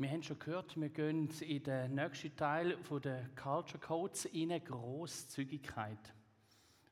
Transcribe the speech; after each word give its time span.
Wir 0.00 0.08
haben 0.08 0.22
schon 0.22 0.38
gehört, 0.38 0.80
wir 0.80 0.88
gehen 0.88 1.28
in 1.42 1.62
den 1.62 1.94
nächsten 1.94 2.34
Teil 2.34 2.74
der 3.04 3.28
Culture 3.36 3.78
Codes 3.78 4.24
in 4.24 4.48
Großzügigkeit. 4.48 6.14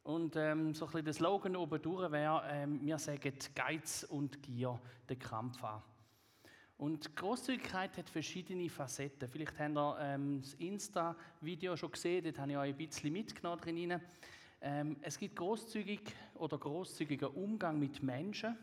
Und 0.03 0.37
ähm, 0.37 0.75
so 0.75 0.85
ein 0.85 0.91
bisschen 0.91 1.05
der 1.07 1.15
Slogan 1.15 1.57
oben 1.57 1.81
durch 1.81 2.13
wäre, 2.13 2.43
ähm, 2.51 2.85
wir 2.85 2.99
sagen 2.99 3.33
Geiz 3.55 4.03
und 4.11 4.43
Gier 4.43 4.79
den 5.09 5.19
Kampf 5.19 5.65
an. 5.65 5.83
Und 6.77 7.17
Großzügigkeit 7.17 7.97
hat 7.97 8.11
verschiedene 8.11 8.69
Facetten. 8.69 9.27
Vielleicht 9.27 9.59
habt 9.59 9.75
ihr 9.75 9.97
ähm, 10.03 10.43
das 10.43 10.53
Insta-Video 10.53 11.79
schon 11.79 11.93
gesehen, 11.93 12.25
dort 12.25 12.39
habe 12.39 12.51
ich 12.51 12.59
euch 12.59 12.71
ein 12.75 12.77
bisschen 12.77 13.11
mitgenommen 13.11 13.63
drin. 13.63 14.03
Ähm, 14.61 14.99
es 15.01 15.19
gibt 15.19 15.35
großzügig 15.37 16.15
oder 16.35 16.59
großzügiger 16.59 17.35
Umgang 17.35 17.79
mit 17.79 18.03
Menschen, 18.03 18.55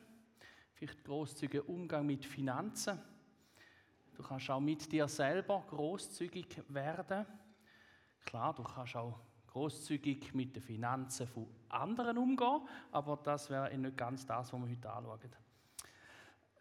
vielleicht 0.75 1.03
großzügiger 1.03 1.67
Umgang 1.67 2.05
mit 2.05 2.23
Finanzen 2.23 3.01
Du 4.15 4.23
kannst 4.23 4.49
auch 4.49 4.61
mit 4.61 4.91
dir 4.91 5.07
selber 5.07 5.63
großzügig 5.69 6.63
werden. 6.69 7.25
Klar, 8.25 8.53
du 8.53 8.63
kannst 8.63 8.95
auch 8.95 9.19
großzügig 9.47 10.33
mit 10.33 10.55
den 10.55 10.63
Finanzen 10.63 11.27
von 11.27 11.47
anderen 11.69 12.17
umgehen, 12.17 12.61
aber 12.91 13.17
das 13.17 13.49
wäre 13.49 13.75
nicht 13.77 13.97
ganz 13.97 14.25
das, 14.25 14.51
was 14.51 14.59
wir 14.59 14.69
heute 14.69 14.89
anschauen. 14.89 15.35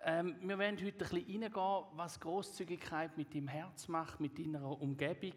Ähm, 0.06 0.36
wir 0.42 0.58
werden 0.58 0.76
heute 0.84 1.04
ein 1.04 1.10
bisschen 1.10 1.42
reingehen, 1.42 1.84
was 1.96 2.20
Großzügigkeit 2.20 3.16
mit 3.16 3.34
deinem 3.34 3.48
Herz 3.48 3.88
macht, 3.88 4.20
mit 4.20 4.38
deiner 4.38 4.80
Umgebung, 4.80 5.32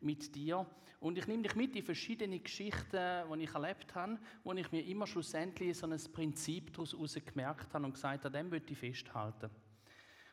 mit 0.00 0.34
dir. 0.34 0.64
Und 1.00 1.18
ich 1.18 1.26
nehme 1.26 1.42
dich 1.42 1.56
mit 1.56 1.74
in 1.74 1.82
verschiedene 1.82 2.38
Geschichten, 2.38 3.24
die 3.34 3.42
ich 3.42 3.52
erlebt 3.52 3.94
habe, 3.94 4.18
wo 4.44 4.52
ich 4.52 4.70
mir 4.70 4.86
immer 4.86 5.06
schlussendlich 5.06 5.76
so 5.76 5.88
ein 5.88 6.00
Prinzip 6.12 6.72
daraus 6.72 7.18
gemerkt 7.26 7.74
habe 7.74 7.84
und 7.84 7.94
gesagt 7.94 8.24
habe, 8.24 8.38
an 8.38 8.44
dem 8.44 8.50
möchte 8.50 8.72
ich 8.72 8.78
festhalten. 8.78 9.50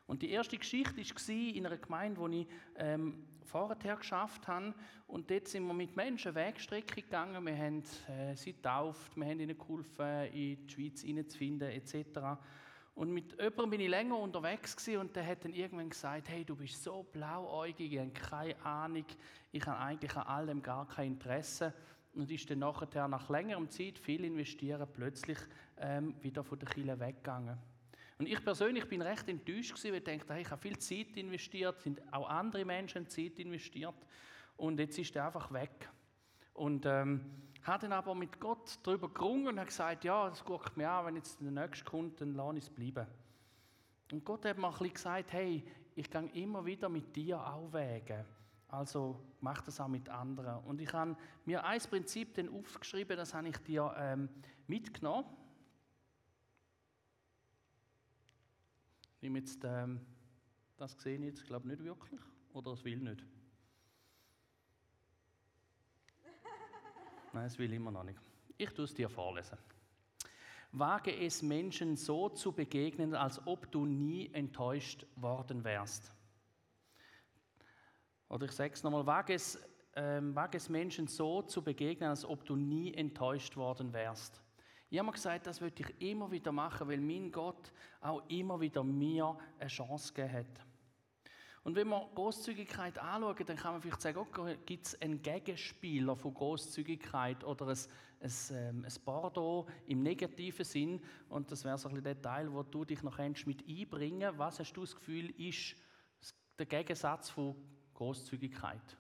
Und 0.09 0.23
die 0.23 0.31
erste 0.31 0.57
Geschichte 0.57 0.97
war 0.97 1.55
in 1.55 1.67
einer 1.67 1.77
Gemeinde, 1.77 2.19
wo 2.19 2.27
ich 2.27 2.47
ähm, 2.77 3.27
vorher 3.43 3.95
geschafft 3.95 4.47
habe. 4.47 4.73
Und 5.05 5.29
dort 5.29 5.47
sind 5.47 5.67
wir 5.67 5.73
mit 5.75 5.95
Menschen 5.95 6.33
Wegstrecke 6.33 7.03
gegangen. 7.03 7.45
Wir 7.45 7.55
haben 7.55 7.83
äh, 8.07 8.35
sie 8.35 8.53
getauft, 8.53 9.15
wir 9.15 9.27
haben 9.27 9.39
ihnen 9.39 9.55
geholfen, 9.55 10.33
in 10.33 10.65
die 10.65 10.67
Schweiz 10.67 11.03
hineinzufinden, 11.03 11.69
etc. 11.69 12.39
Und 12.95 13.11
mit 13.11 13.39
jemandem 13.39 13.69
bin 13.69 13.81
ich 13.81 13.89
länger 13.89 14.17
unterwegs 14.17 14.75
gewesen 14.75 14.99
und 14.99 15.15
der 15.15 15.27
hat 15.27 15.45
dann 15.45 15.53
irgendwann 15.53 15.91
gesagt, 15.91 16.27
hey, 16.27 16.43
du 16.43 16.55
bist 16.55 16.83
so 16.83 17.03
blauäugig, 17.03 17.93
ich 17.93 17.99
habe 17.99 18.09
keine 18.09 18.65
Ahnung, 18.65 19.05
ich 19.51 19.63
habe 19.67 19.77
eigentlich 19.77 20.15
an 20.15 20.23
allem 20.23 20.63
gar 20.63 20.87
kein 20.87 21.11
Interesse. 21.13 21.71
Und 22.15 22.31
ist 22.31 22.49
dann 22.49 22.57
nachher 22.57 23.07
nach 23.07 23.29
längerem 23.29 23.69
Zeit, 23.69 23.99
viel 23.99 24.25
investieren, 24.25 24.87
plötzlich 24.91 25.37
ähm, 25.77 26.15
wieder 26.19 26.43
von 26.43 26.57
der 26.57 26.67
Kille 26.67 26.99
weggegangen. 26.99 27.59
Und 28.19 28.27
ich 28.27 28.43
persönlich 28.43 28.87
bin 28.87 29.01
recht 29.01 29.29
enttäuscht 29.29 29.75
gewesen, 29.75 29.91
weil 29.93 29.97
ich 29.99 30.19
dachte, 30.19 30.33
hey, 30.33 30.41
ich 30.41 30.51
habe 30.51 30.61
viel 30.61 30.77
Zeit 30.77 31.15
investiert, 31.15 31.81
sind 31.81 32.01
auch 32.13 32.29
andere 32.29 32.65
Menschen 32.65 33.07
Zeit 33.07 33.39
investiert 33.39 33.95
und 34.57 34.77
jetzt 34.77 34.99
ist 34.99 35.15
er 35.15 35.27
einfach 35.27 35.51
weg. 35.53 35.89
Und 36.53 36.85
ähm, 36.85 37.21
hat 37.63 37.83
dann 37.83 37.93
aber 37.93 38.13
mit 38.13 38.37
Gott 38.41 38.77
darüber 38.83 39.07
gerungen 39.07 39.57
und 39.57 39.65
gesagt, 39.65 40.03
ja, 40.03 40.27
es 40.27 40.43
guckt 40.43 40.75
mir 40.75 40.89
an, 40.89 41.05
wenn 41.05 41.15
jetzt 41.15 41.39
der 41.39 41.49
Nächste 41.49 41.85
kommt, 41.85 42.19
dann 42.19 42.33
lasse 42.33 42.57
ich 42.57 42.63
es 42.65 42.69
bleiben. 42.69 43.07
Und 44.11 44.25
Gott 44.25 44.43
hat 44.43 44.57
mir 44.57 44.67
ein 44.67 44.73
bisschen 44.73 44.93
gesagt, 44.93 45.31
hey, 45.31 45.63
ich 45.95 46.09
gehe 46.09 46.29
immer 46.33 46.65
wieder 46.65 46.89
mit 46.89 47.15
dir 47.15 47.39
auch 47.39 47.71
Wege. 47.71 48.25
Also 48.67 49.17
mach 49.39 49.61
das 49.61 49.79
auch 49.79 49.87
mit 49.87 50.09
anderen. 50.09 50.61
Und 50.65 50.81
ich 50.81 50.91
habe 50.91 51.15
mir 51.45 51.63
ein 51.63 51.81
Prinzip 51.81 52.37
aufgeschrieben, 52.53 53.15
das 53.15 53.33
habe 53.33 53.47
ich 53.47 53.57
dir 53.59 53.93
ähm, 53.97 54.27
mitgenommen. 54.67 55.25
Nehme 59.21 59.39
jetzt, 59.39 59.63
ähm, 59.63 59.99
das 60.77 60.99
sehe 61.01 61.17
ich 61.17 61.25
jetzt, 61.25 61.45
glaube 61.45 61.67
nicht 61.67 61.83
wirklich, 61.83 62.19
oder 62.53 62.71
es 62.71 62.83
will 62.83 62.97
nicht. 62.97 63.25
Nein, 67.33 67.45
es 67.45 67.59
will 67.59 67.71
immer 67.73 67.91
noch 67.91 68.03
nicht. 68.03 68.19
Ich 68.57 68.69
tue 68.71 68.85
es 68.85 68.93
dir 68.93 69.09
vorlesen. 69.09 69.57
Wage 70.71 71.15
es 71.15 71.41
Menschen 71.41 71.95
so 71.95 72.29
zu 72.29 72.51
begegnen, 72.51 73.15
als 73.15 73.45
ob 73.47 73.71
du 73.71 73.85
nie 73.85 74.31
enttäuscht 74.33 75.05
worden 75.15 75.63
wärst. 75.63 76.11
Oder 78.29 78.45
ich 78.45 78.51
sage 78.51 78.73
es 78.73 78.83
nochmal, 78.83 79.05
wage 79.05 79.33
es, 79.33 79.59
ähm, 79.95 80.35
wage 80.35 80.57
es 80.57 80.69
Menschen 80.69 81.07
so 81.07 81.41
zu 81.41 81.63
begegnen, 81.63 82.09
als 82.09 82.23
ob 82.23 82.45
du 82.45 82.55
nie 82.55 82.93
enttäuscht 82.93 83.57
worden 83.57 83.93
wärst. 83.93 84.41
Ich 84.89 84.97
habe 84.97 85.05
mir 85.05 85.13
gesagt, 85.13 85.45
das 85.45 85.61
würde 85.61 85.83
ich 85.83 86.09
immer 86.09 86.31
wieder 86.31 86.51
machen, 86.51 86.87
weil 86.87 86.99
mein 86.99 87.31
Gott 87.31 87.71
auch 88.01 88.27
immer 88.27 88.59
wieder 88.59 88.83
mir 88.83 89.37
eine 89.59 89.69
Chance 89.69 90.13
gegeben 90.13 90.33
hat. 90.33 90.65
Und 91.63 91.75
wenn 91.75 91.89
wir 91.89 92.09
Großzügigkeit 92.15 92.97
anschauen, 92.97 93.45
dann 93.45 93.57
kann 93.57 93.73
man 93.73 93.81
vielleicht 93.81 94.01
sagen, 94.01 94.17
okay, 94.17 94.57
gibt 94.65 94.87
es 94.87 95.01
einen 95.01 95.21
Gegenspieler 95.21 96.15
von 96.15 96.33
Großzügigkeit 96.33 97.43
oder 97.43 97.67
ein, 97.67 97.77
ein, 98.21 98.31
ähm, 98.51 98.85
ein 98.85 99.03
Bordeaux 99.03 99.67
im 99.85 100.01
negativen 100.01 100.65
Sinn. 100.65 101.01
Und 101.27 101.51
das 101.51 101.63
wäre 101.65 101.77
so 101.77 101.89
ein 101.89 101.95
bisschen 101.95 102.05
der 102.05 102.21
Teil, 102.21 102.51
wo 102.51 102.63
du 102.63 102.85
dich 102.85 103.03
noch 103.03 103.19
mit 103.45 103.67
einbringen 103.67 104.37
Was 104.37 104.59
hast 104.59 104.73
du 104.73 104.81
das 104.81 104.95
Gefühl, 104.95 105.29
ist 105.39 105.75
der 106.57 106.65
Gegensatz 106.65 107.29
von 107.29 107.55
Großzügigkeit? 107.93 108.97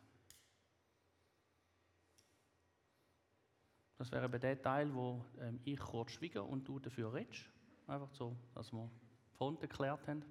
Das 3.99 4.13
wäre 4.13 4.29
bei 4.29 4.39
der 4.39 4.61
Teil, 4.61 4.93
wo 4.95 5.25
ähm, 5.41 5.59
ich 5.65 5.77
kurz 5.77 6.13
schwiege 6.13 6.41
und 6.41 6.65
du 6.65 6.79
dafür 6.79 7.13
redest. 7.13 7.49
Einfach 7.85 8.09
so, 8.13 8.33
dass 8.55 8.71
wir 8.71 8.89
Front 9.37 9.61
erklärt 9.61 10.07
haben. 10.07 10.23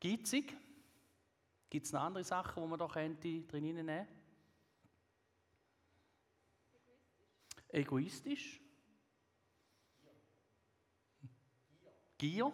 Gitzig. 0.00 0.56
Gibt 1.68 1.84
es 1.84 1.92
noch 1.92 2.00
andere 2.00 2.24
Sachen, 2.24 2.62
die 2.62 2.68
man 2.68 2.78
da 2.78 2.88
könnte 2.88 3.42
drin 3.42 3.64
nehmen 3.64 4.08
Egoistisch. 7.68 7.68
Egoistisch. 7.68 8.60
Gier. 12.16 12.52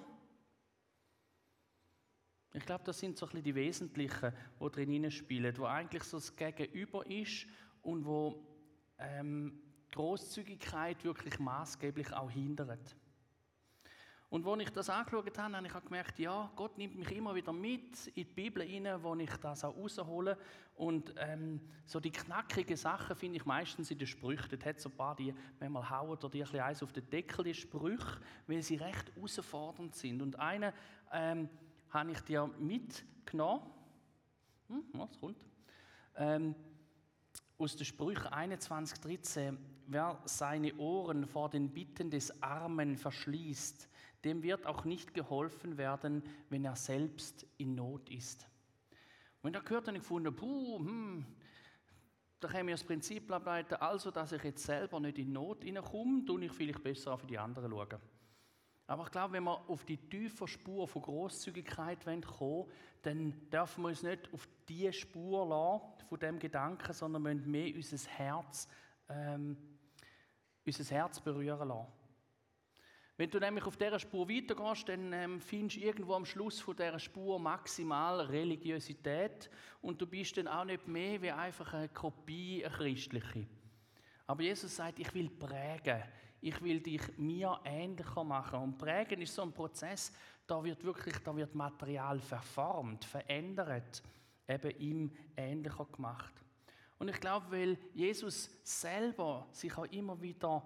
Ich 2.54 2.66
glaube, 2.66 2.82
das 2.82 2.98
sind 2.98 3.16
so 3.16 3.26
ein 3.26 3.28
bisschen 3.28 3.44
die 3.44 3.54
Wesentlichen, 3.54 4.32
die 4.60 4.70
drin 4.70 5.10
spielen, 5.12 5.56
wo 5.56 5.66
eigentlich 5.66 6.02
so 6.02 6.16
das 6.16 6.34
Gegenüber 6.34 7.06
ist 7.06 7.46
und 7.82 8.04
wo 8.04 8.42
ähm, 8.98 9.60
Großzügigkeit 9.92 11.02
wirklich 11.04 11.38
maßgeblich 11.38 12.12
auch 12.12 12.30
hindert. 12.30 12.96
Und 14.30 14.46
als 14.46 14.62
ich 14.62 14.70
das 14.70 14.88
angeschaut 14.88 15.36
habe, 15.38 15.56
habe 15.56 15.66
ich 15.66 15.84
gemerkt, 15.84 16.18
ja, 16.20 16.52
Gott 16.54 16.78
nimmt 16.78 16.96
mich 16.96 17.10
immer 17.10 17.34
wieder 17.34 17.52
mit 17.52 18.06
in 18.06 18.14
die 18.14 18.24
Bibel 18.24 18.62
hinein, 18.62 19.02
wo 19.02 19.16
ich 19.16 19.36
das 19.38 19.64
auch 19.64 19.76
raushole. 19.76 20.38
Und 20.76 21.12
ähm, 21.18 21.60
so 21.84 21.98
die 21.98 22.12
knackigen 22.12 22.76
Sachen 22.76 23.16
finde 23.16 23.38
ich 23.38 23.44
meistens 23.44 23.90
in 23.90 23.98
den 23.98 24.06
Sprüchen. 24.06 24.46
Dort 24.48 24.64
hat 24.64 24.80
so 24.80 24.88
ein 24.88 24.96
paar, 24.96 25.16
die 25.16 25.34
manchmal 25.58 25.90
hauen 25.90 26.10
oder 26.10 26.28
die 26.28 26.38
ein 26.38 26.44
bisschen 26.44 26.60
eins 26.60 26.80
auf 26.80 26.92
den 26.92 27.10
Deckel, 27.10 27.44
die 27.44 27.54
Sprüche, 27.54 28.20
weil 28.46 28.62
sie 28.62 28.76
recht 28.76 29.12
herausfordernd 29.16 29.96
sind. 29.96 30.22
Und 30.22 30.38
einen 30.38 30.72
ähm, 31.12 31.48
habe 31.90 32.12
ich 32.12 32.20
dir 32.20 32.46
mitgenommen. 32.60 33.62
Hm, 34.68 34.84
was 34.92 35.18
kommt? 35.18 35.44
Ähm, 36.14 36.54
aus 37.60 37.76
der 37.76 37.84
Sprüche 37.84 38.32
21,13, 38.32 39.56
wer 39.86 40.18
seine 40.24 40.74
Ohren 40.76 41.26
vor 41.26 41.50
den 41.50 41.68
Bitten 41.68 42.10
des 42.10 42.42
Armen 42.42 42.96
verschließt, 42.96 43.88
dem 44.24 44.42
wird 44.42 44.66
auch 44.66 44.84
nicht 44.84 45.12
geholfen 45.12 45.76
werden, 45.76 46.22
wenn 46.48 46.64
er 46.64 46.76
selbst 46.76 47.46
in 47.58 47.74
Not 47.74 48.08
ist. 48.08 48.46
Und 49.42 49.54
da 49.54 49.60
gehört 49.60 49.88
dann 49.88 49.94
gefunden, 49.94 50.34
puh, 50.34 50.78
hm, 50.78 51.26
da 52.40 52.48
kann 52.48 52.66
ich 52.68 52.74
das 52.74 52.84
Prinzip 52.84 53.30
ableiten, 53.30 53.74
also 53.74 54.10
dass 54.10 54.32
ich 54.32 54.42
jetzt 54.42 54.64
selber 54.64 54.98
nicht 54.98 55.18
in 55.18 55.32
Not 55.32 55.62
hineinkomme, 55.64 56.24
tue 56.24 56.46
ich 56.46 56.52
vielleicht 56.52 56.82
besser 56.82 57.12
auf 57.12 57.26
die 57.26 57.38
anderen 57.38 57.70
schauen. 57.70 58.00
Aber 58.90 59.04
ich 59.04 59.12
glaube, 59.12 59.34
wenn 59.34 59.44
wir 59.44 59.56
auf 59.68 59.84
die 59.84 59.96
tiefe 59.96 60.48
Spur 60.48 60.88
von 60.88 61.02
Großzügigkeit 61.02 62.04
kommen 62.04 62.24
wollen, 62.40 62.66
dann 63.02 63.48
dürfen 63.48 63.82
wir 63.82 63.88
uns 63.90 64.02
nicht 64.02 64.28
auf 64.34 64.48
diese 64.68 64.92
Spur 64.92 65.46
lassen, 65.46 66.08
von 66.08 66.18
dem 66.18 66.40
Gedanken, 66.40 66.92
sondern 66.92 67.22
müssen 67.22 67.48
mehr 67.48 67.72
unser 67.72 68.08
Herz, 68.08 68.66
ähm, 69.08 69.56
unser 70.66 70.92
Herz 70.92 71.20
berühren 71.20 71.68
lassen. 71.68 71.86
Wenn 73.16 73.30
du 73.30 73.38
nämlich 73.38 73.64
auf 73.64 73.76
dieser 73.76 74.00
Spur 74.00 74.28
weitergehst, 74.28 74.88
dann 74.88 75.12
ähm, 75.12 75.40
findest 75.40 75.76
du 75.76 75.82
irgendwo 75.82 76.14
am 76.14 76.26
Schluss 76.26 76.58
von 76.58 76.74
dieser 76.74 76.98
Spur 76.98 77.38
maximal 77.38 78.22
Religiosität 78.22 79.50
und 79.82 80.00
du 80.02 80.06
bist 80.08 80.36
dann 80.36 80.48
auch 80.48 80.64
nicht 80.64 80.88
mehr 80.88 81.22
wie 81.22 81.30
einfach 81.30 81.74
eine 81.74 81.90
Kopie, 81.90 82.66
eine 82.66 82.74
christliche. 82.74 83.46
Aber 84.26 84.42
Jesus 84.42 84.74
sagt, 84.74 84.98
ich 84.98 85.14
will 85.14 85.30
prägen 85.30 86.02
ich 86.40 86.60
will 86.62 86.80
dich 86.80 87.02
mir 87.18 87.60
ähnlicher 87.64 88.24
machen. 88.24 88.60
Und 88.60 88.78
prägen 88.78 89.20
ist 89.20 89.34
so 89.34 89.42
ein 89.42 89.52
Prozess, 89.52 90.12
da 90.46 90.62
wird 90.62 90.82
wirklich, 90.84 91.16
da 91.18 91.34
wird 91.36 91.54
Material 91.54 92.18
verformt, 92.18 93.04
verändert, 93.04 94.02
eben 94.48 94.78
ihm 94.78 95.12
ähnlicher 95.36 95.86
gemacht. 95.86 96.32
Und 96.98 97.08
ich 97.08 97.20
glaube, 97.20 97.46
weil 97.50 97.78
Jesus 97.94 98.50
selber 98.62 99.46
sich 99.52 99.76
auch 99.76 99.86
immer 99.86 100.20
wieder 100.20 100.62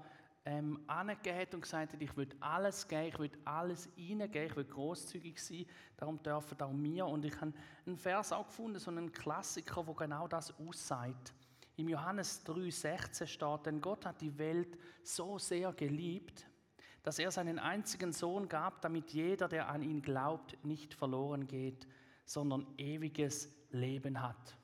ähm, 0.47 0.81
angegeben 0.87 1.39
hat 1.39 1.55
und 1.55 1.61
gesagt 1.63 1.93
hat, 1.93 2.03
ich 2.03 2.17
will 2.17 2.29
alles 2.41 2.87
geben, 2.87 3.09
ich 3.09 3.19
will 3.19 3.31
alles 3.45 3.89
reingeben, 3.97 4.47
ich 4.47 4.57
will 4.57 4.65
großzügig 4.65 5.43
sein, 5.43 5.67
darum 5.97 6.23
dürfen 6.23 6.61
auch 6.61 6.73
mir. 6.73 7.07
Und 7.07 7.25
ich 7.25 7.35
habe 7.41 7.53
einen 7.87 7.97
Vers 7.97 8.33
auch 8.33 8.47
gefunden, 8.47 8.79
so 8.79 8.91
einen 8.91 9.13
Klassiker, 9.13 9.87
wo 9.87 9.95
genau 9.95 10.29
das 10.29 10.53
aussagt. 10.59 11.33
Im 11.77 11.89
Johannes 11.89 12.45
3,16 12.47 13.27
steht, 13.27 13.67
denn 13.67 13.81
Gott 13.81 14.07
hat 14.07 14.21
die 14.21 14.39
Welt 14.39 14.79
so 15.03 15.39
sehr 15.39 15.73
geliebt, 15.73 16.47
dass 17.03 17.19
er 17.19 17.31
seinen 17.31 17.59
einzigen 17.59 18.13
Sohn 18.13 18.49
gab, 18.49 18.81
damit 18.81 19.11
jeder, 19.11 19.49
der 19.49 19.69
an 19.69 19.83
ihn 19.83 20.01
glaubt, 20.01 20.57
nicht 20.65 20.95
verloren 20.95 21.47
geht, 21.47 21.87
sondern 22.25 22.67
ewiges 22.79 23.53
Leben 23.71 24.23
hat. 24.23 24.57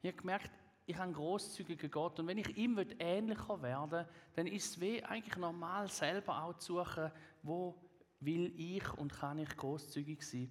Ich 0.00 0.08
habe 0.08 0.18
gemerkt, 0.18 0.50
ich 0.86 0.94
habe 0.94 1.04
einen 1.04 1.12
grosszügigen 1.12 1.90
Gott 1.90 2.18
und 2.18 2.26
wenn 2.26 2.38
ich 2.38 2.56
ihm 2.56 2.78
ähnlicher 2.98 3.60
werden 3.60 3.90
will, 3.90 4.06
dann 4.34 4.46
ist 4.46 4.70
es 4.70 4.80
wie 4.80 5.04
eigentlich 5.04 5.36
normal, 5.36 5.88
selber 5.88 6.42
auch 6.42 6.54
zu 6.54 6.76
suchen, 6.76 7.12
wo 7.42 7.78
will 8.20 8.52
ich 8.56 8.90
und 8.94 9.12
kann 9.12 9.38
ich 9.38 9.54
großzügig 9.56 10.22
sein. 10.22 10.50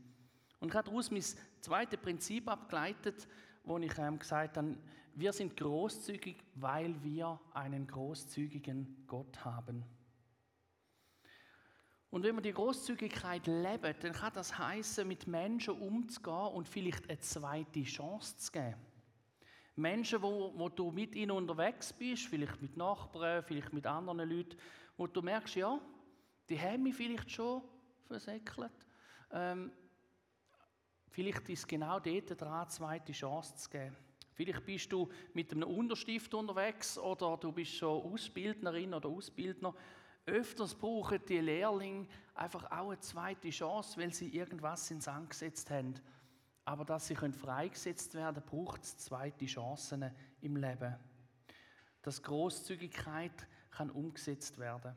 Und 0.60 0.70
ich 0.70 0.76
habe 0.76 0.88
daraus 0.88 1.12
mein 1.12 1.24
zweites 1.62 2.00
Prinzip 2.00 2.48
abgeleitet, 2.48 3.28
wo 3.64 3.78
ich 3.80 3.98
ähm, 3.98 4.20
gesagt 4.20 4.58
habe, 4.58 4.78
wir 5.18 5.34
sind 5.34 5.58
großzügig, 5.58 6.38
weil 6.54 7.04
wir 7.04 7.40
einen 7.52 7.88
großzügigen 7.88 9.04
Gott 9.08 9.44
haben. 9.44 9.84
Und 12.12 12.24
wenn 12.24 12.36
wir 12.36 12.42
die 12.44 12.54
Großzügigkeit 12.54 13.48
leben, 13.48 13.96
dann 14.00 14.14
kann 14.14 14.34
das 14.34 14.60
heißen, 14.60 15.08
mit 15.08 15.26
Menschen 15.26 15.82
umzugehen 15.82 16.54
und 16.54 16.70
vielleicht 16.70 17.10
eine 17.10 17.20
zweite 17.20 17.82
Chance 17.82 18.38
zu 18.38 18.52
geben. 18.52 18.76
Menschen, 19.76 20.22
wo, 20.22 20.54
wo 20.56 20.70
du 20.70 20.92
mit 20.92 21.16
ihnen 21.16 21.32
unterwegs 21.32 21.92
bist, 21.94 22.28
vielleicht 22.28 22.62
mit 22.62 22.78
Nachbarn, 22.78 23.44
vielleicht 23.44 23.74
mit 23.74 23.88
anderen 23.88 24.20
Leuten, 24.30 24.56
wo 24.98 25.08
du 25.08 25.24
merkst, 25.24 25.56
ja, 25.56 25.82
die 26.48 26.62
haben 26.62 26.84
mich 26.84 26.96
vielleicht 26.96 27.32
schon 27.32 27.64
versäckelt. 28.06 28.72
Ähm, 29.32 29.72
vielleicht 31.10 31.50
ist 31.50 31.68
genau 31.68 32.00
dort 32.00 32.40
dran, 32.40 32.62
eine 32.62 32.68
zweite 32.68 33.14
Chance 33.14 33.56
zu 33.56 33.70
geben. 33.72 34.07
Vielleicht 34.38 34.66
bist 34.66 34.92
du 34.92 35.10
mit 35.34 35.52
einem 35.52 35.68
Unterstift 35.68 36.34
unterwegs 36.34 36.98
oder 36.98 37.38
du 37.38 37.52
bist 37.52 37.74
schon 37.74 38.04
Ausbildnerin 38.04 38.94
oder 38.94 39.10
Ausbildner. 39.10 39.74
Öfters 40.26 40.76
brauchen 40.76 41.20
die 41.28 41.40
Lehrlinge 41.40 42.08
einfach 42.36 42.66
auch 42.72 42.92
eine 42.92 43.00
zweite 43.00 43.50
Chance, 43.50 44.00
weil 44.00 44.14
sie 44.14 44.30
irgendwas 44.30 44.90
ins 44.92 45.06
Sand 45.06 45.32
gesetzt 45.32 45.70
haben 45.72 45.96
aber 46.68 46.84
dass 46.84 47.08
sie 47.08 47.16
freigesetzt 47.16 48.14
werden 48.14 48.44
können, 48.44 48.66
braucht 48.66 48.84
es 48.84 48.98
zweite 48.98 49.46
Chancen 49.46 50.12
im 50.42 50.58
Leben. 50.58 50.98
Dass 52.02 52.22
Großzügigkeit 52.22 53.48
kann 53.72 53.90
umgesetzt 53.90 54.58
werden. 54.58 54.94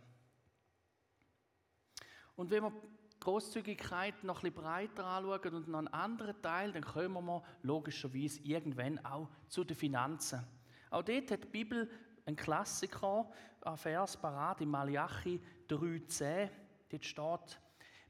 Und 2.35 2.51
wenn 2.51 2.65
wir 2.65 2.73
Großzügigkeit 3.21 4.25
noch 4.25 4.43
ein 4.43 4.53
bisschen 4.53 4.65
breiter 4.65 5.05
anschauen 5.05 5.55
und 5.55 5.69
noch 5.69 5.79
einen 5.79 5.89
anderen 5.89 6.41
Teil, 6.43 6.73
dann 6.73 6.83
kommen 6.83 7.25
wir 7.27 7.43
logischerweise 7.63 8.41
irgendwann 8.43 9.05
auch 9.05 9.29
zu 9.49 9.63
den 9.63 9.77
Finanzen. 9.77 10.45
Auch 10.91 11.03
dort 11.03 11.31
hat 11.31 11.45
die 11.45 11.49
Bibel 11.49 11.91
einen 12.27 12.37
Klassiker, 12.37 13.31
ein 13.63 13.77
Vers 13.77 14.17
parat 14.17 14.61
in 14.61 14.71
Malachi 14.71 15.41
3,10. 15.69 16.49
Dort 16.89 17.05
steht, 17.05 17.61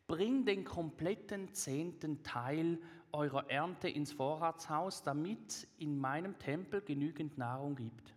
bring 0.07 0.45
den 0.45 0.65
kompletten 0.65 1.53
zehnten 1.53 2.23
Teil 2.23 2.79
eurer 3.13 3.51
Ernte 3.51 3.89
ins 3.89 4.13
Vorratshaus, 4.13 5.03
damit 5.03 5.67
in 5.79 5.99
meinem 5.99 6.39
Tempel 6.39 6.81
genügend 6.81 7.37
Nahrung 7.37 7.75
gibt. 7.75 8.15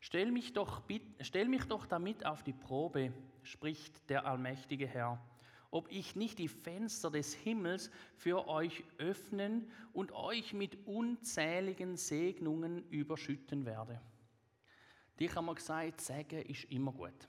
Stell 0.00 0.30
mich, 0.30 0.52
doch, 0.52 0.82
stell 1.20 1.48
mich 1.48 1.64
doch 1.64 1.86
damit 1.86 2.26
auf 2.26 2.42
die 2.42 2.52
Probe, 2.52 3.12
spricht 3.42 4.08
der 4.10 4.26
allmächtige 4.26 4.86
Herr, 4.86 5.20
ob 5.70 5.90
ich 5.90 6.16
nicht 6.16 6.38
die 6.38 6.48
Fenster 6.48 7.10
des 7.10 7.34
Himmels 7.34 7.90
für 8.14 8.48
euch 8.48 8.84
öffnen 8.98 9.70
und 9.92 10.12
euch 10.12 10.52
mit 10.52 10.86
unzähligen 10.86 11.96
Segnungen 11.96 12.88
überschütten 12.90 13.64
werde. 13.64 14.00
Dich 15.18 15.34
haben 15.34 15.46
wir 15.46 15.54
gesagt, 15.54 16.00
Säge 16.00 16.40
ist 16.40 16.64
immer 16.64 16.92
gut. 16.92 17.28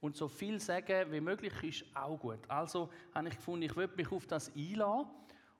Und 0.00 0.16
so 0.16 0.28
viel 0.28 0.60
Säge 0.60 1.06
wie 1.10 1.20
möglich 1.20 1.52
ist 1.62 1.96
auch 1.96 2.18
gut. 2.18 2.38
Also 2.48 2.90
habe 3.14 3.28
ich 3.28 3.36
gefunden, 3.36 3.62
ich 3.62 3.76
will 3.76 3.88
mich 3.96 4.10
auf 4.12 4.26
das 4.26 4.54
einladen 4.54 5.10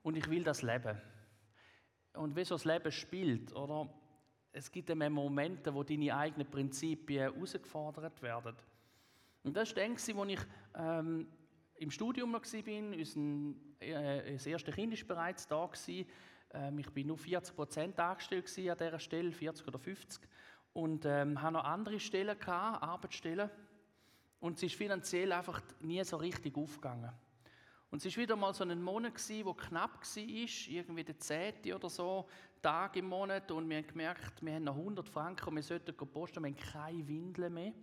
und 0.03 0.15
ich 0.15 0.29
will 0.29 0.43
das 0.43 0.61
leben. 0.61 0.99
Und 2.13 2.35
wie 2.35 2.43
so 2.43 2.55
das 2.55 2.65
Leben 2.65 2.91
spielt, 2.91 3.53
oder? 3.53 3.89
Es 4.51 4.71
gibt 4.71 4.89
immer 4.89 5.09
Momente, 5.09 5.73
wo 5.73 5.83
deine 5.83 6.15
eigenen 6.15 6.49
Prinzipien 6.49 7.31
herausgefordert 7.31 8.21
werden. 8.21 8.55
Und 9.43 9.55
das 9.55 9.69
ist 9.69 9.77
dann, 9.77 9.91
als 9.91 10.07
ich 10.07 10.39
ähm, 10.75 11.27
im 11.79 11.91
Studium 11.91 12.31
noch 12.31 12.43
war. 12.43 12.97
Unser, 12.97 13.19
äh, 13.79 14.33
das 14.33 14.45
erste 14.45 14.71
Kind 14.71 14.93
war 14.93 15.15
bereits 15.15 15.47
da. 15.47 15.65
Gewesen. 15.65 16.07
Ähm, 16.53 16.79
ich 16.79 16.95
war 16.95 17.03
nur 17.03 17.17
40 17.17 17.55
Prozent 17.55 17.99
angestellt 17.99 18.45
an 18.57 18.77
dieser 18.77 18.99
Stelle, 18.99 19.31
40 19.31 19.67
oder 19.67 19.79
50. 19.79 20.27
Und 20.73 21.05
ähm, 21.05 21.41
hatte 21.41 21.53
noch 21.53 21.63
andere 21.63 21.99
Stellen, 21.99 22.37
gehabt, 22.37 22.83
Arbeitsstellen. 22.83 23.49
Und 24.39 24.57
es 24.57 24.63
ist 24.63 24.75
finanziell 24.75 25.31
einfach 25.31 25.61
nie 25.81 26.03
so 26.03 26.17
richtig 26.17 26.55
aufgegangen. 26.57 27.11
Und 27.89 28.05
es 28.05 28.15
war 28.15 28.21
wieder 28.21 28.35
mal 28.35 28.53
so 28.53 28.63
ein 28.63 28.81
Monat, 28.81 29.13
der 29.29 29.53
knapp 29.53 30.01
war, 30.01 30.23
irgendwie 30.67 31.03
der 31.03 31.17
10. 31.17 31.73
oder 31.73 31.89
so, 31.89 32.27
Tag 32.61 32.97
im 32.97 33.07
Monat. 33.07 33.49
Und 33.51 33.69
wir 33.69 33.77
haben 33.77 33.87
gemerkt, 33.87 34.43
wir 34.43 34.53
haben 34.53 34.65
noch 34.65 34.75
100 34.75 35.07
Franken 35.07 35.55
wir 35.55 35.63
sollten 35.63 35.95
posten, 35.95 36.43
wir 36.43 36.49
haben 36.49 36.57
keine 36.57 37.07
Windeln 37.07 37.53
mehr. 37.53 37.73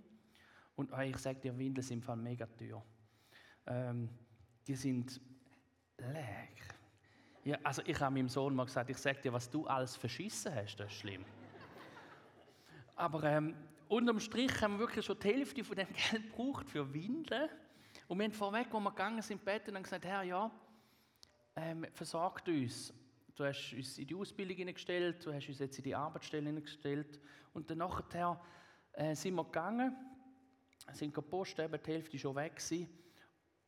Und 0.77 0.93
ich 1.03 1.17
sage 1.19 1.41
dir, 1.41 1.57
Windeln 1.57 1.85
sind 1.85 2.07
im 2.07 2.23
mega 2.23 2.47
teuer. 2.47 2.85
Ähm, 3.67 4.09
die 4.67 4.75
sind 4.75 5.21
leck. 5.99 6.75
Ja, 7.45 7.59
also 7.63 7.83
ich 7.85 8.01
habe 8.01 8.15
meinem 8.15 8.29
Sohn 8.29 8.55
mal 8.55 8.65
gesagt, 8.65 8.91
ich 8.91 8.97
sage 8.97 9.21
dir, 9.21 9.33
was 9.33 9.51
du 9.51 9.67
alles 9.67 9.97
verschissen 9.97 10.55
hast, 10.55 10.77
das 10.77 10.91
ist 10.91 10.99
schlimm. 10.99 11.25
Aber 12.97 13.23
ähm, 13.25 13.55
unterm 13.89 14.21
Strich 14.21 14.61
haben 14.63 14.75
wir 14.75 14.81
wirklich 14.81 15.05
schon 15.05 15.19
die 15.19 15.29
Hälfte 15.29 15.65
von 15.65 15.77
dem 15.77 15.89
Geld 16.11 16.31
gebraucht 16.31 16.71
für 16.71 16.93
Windeln. 16.93 17.51
Und 18.09 18.19
wir 18.19 18.25
haben 18.25 18.33
vorweg, 18.33 18.67
als 18.73 18.83
wir 18.83 18.91
gegangen 18.91 19.23
sind, 19.23 19.45
Bett 19.45 19.69
und 19.69 19.83
gesagt, 19.83 20.05
Herr, 20.05 20.23
ja, 20.23 20.51
ähm, 21.57 21.87
versorgt 21.93 22.49
uns. 22.49 22.93
Du 23.35 23.45
hast 23.45 23.73
uns 23.73 23.99
in 23.99 24.07
die 24.07 24.15
Ausbildung 24.15 24.57
hineingestellt, 24.57 25.25
du 25.27 25.33
hast 25.33 25.49
uns 25.49 25.59
jetzt 25.59 25.77
in 25.79 25.85
die 25.85 25.95
Arbeitsstelle 25.95 26.47
hineingestellt. 26.47 27.21
Und 27.53 27.69
dann 27.69 27.79
nachher 27.79 28.41
äh, 28.93 29.15
sind 29.15 29.35
wir 29.35 29.45
gegangen, 29.45 29.97
sind 30.93 31.13
gepostet, 31.13 31.87
die 31.87 31.93
Hälfte 31.93 32.19
schon 32.19 32.37
weg 32.37 32.57
gewesen. 32.57 32.89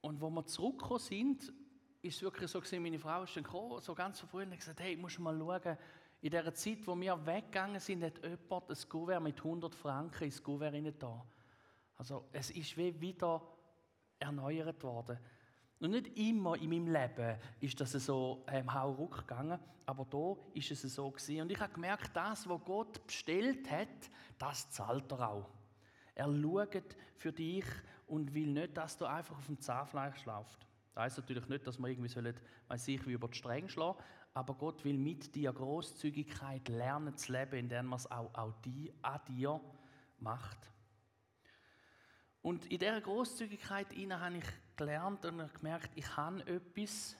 Und 0.06 0.22
als 0.22 0.32
wir 0.32 0.46
zurückgekommen 0.46 1.00
sind, 1.00 1.52
ist 2.00 2.16
es 2.16 2.22
wirklich 2.22 2.48
so 2.48 2.60
gewesen, 2.60 2.80
meine 2.80 2.98
Frau 3.00 3.24
ist 3.24 3.36
dann 3.36 3.42
gekommen, 3.42 3.80
so 3.80 3.92
ganz 3.92 4.20
früh 4.20 4.44
und 4.44 4.52
hat 4.52 4.60
gesagt, 4.60 4.78
hey, 4.78 4.96
musst 4.96 5.18
du 5.18 5.22
mal 5.22 5.36
schauen, 5.36 5.76
in 6.20 6.30
der 6.30 6.54
Zeit, 6.54 6.86
wo 6.86 6.94
wir 6.94 7.26
weggegangen 7.26 7.80
sind, 7.80 8.04
hat 8.04 8.22
jemand 8.22 8.70
ein 8.70 8.88
Kuvert 8.88 9.20
mit 9.20 9.38
100 9.38 9.74
Franken 9.74 10.22
ins 10.22 10.40
Kuvert 10.40 11.02
da. 11.02 11.26
Also 11.96 12.28
es 12.30 12.52
ist 12.52 12.76
wie 12.76 13.00
wieder 13.00 13.42
erneuert 14.20 14.80
worden. 14.84 15.18
Und 15.80 15.90
nicht 15.90 16.16
immer 16.16 16.54
in 16.54 16.70
meinem 16.70 16.86
Leben 16.86 17.40
ist 17.60 17.80
das 17.80 17.90
so 17.90 18.44
ähm, 18.46 18.72
hauruck 18.72 19.26
gegangen, 19.26 19.58
aber 19.86 20.04
da 20.04 20.36
ist 20.54 20.70
es 20.70 20.82
so 20.82 21.10
gewesen. 21.10 21.40
Und 21.40 21.50
ich 21.50 21.58
habe 21.58 21.72
gemerkt, 21.72 22.14
das, 22.14 22.48
was 22.48 22.64
Gott 22.64 23.04
bestellt 23.04 23.68
hat, 23.68 23.88
das 24.38 24.70
zahlt 24.70 25.10
er 25.10 25.30
auch. 25.30 25.50
Er 26.14 26.32
schaut 26.32 26.96
für 27.16 27.32
dich 27.32 27.64
und 28.06 28.34
will 28.34 28.52
nicht, 28.52 28.76
dass 28.76 28.96
du 28.96 29.04
einfach 29.04 29.36
auf 29.36 29.46
dem 29.46 29.60
Zahnfleisch 29.60 30.18
schlafst. 30.22 30.66
Das 30.94 31.04
heißt 31.04 31.18
natürlich 31.18 31.48
nicht, 31.48 31.66
dass 31.66 31.78
wir 31.78 31.88
irgendwie 31.88 32.08
sollen, 32.08 32.34
weiß 32.68 32.88
ich, 32.88 33.06
wie 33.06 33.12
über 33.12 33.28
die 33.28 33.36
Stränge 33.36 33.68
schlagen, 33.68 33.98
aber 34.34 34.54
Gott 34.54 34.84
will 34.84 34.98
mit 34.98 35.34
dir 35.34 35.52
Großzügigkeit 35.52 36.68
lernen 36.68 37.16
zu 37.16 37.32
leben, 37.32 37.56
indem 37.56 37.92
er 37.92 37.96
es 37.96 38.10
auch, 38.10 38.34
auch 38.34 38.52
die, 38.64 38.92
an 39.02 39.20
dir 39.28 39.60
macht. 40.18 40.58
Und 42.42 42.66
in 42.66 42.78
dieser 42.78 43.00
Großzügigkeit 43.00 43.88
habe 43.92 44.36
ich 44.36 44.44
gelernt 44.76 45.24
und 45.24 45.52
gemerkt, 45.54 45.90
ich 45.94 46.16
habe 46.16 46.46
etwas, 46.46 47.16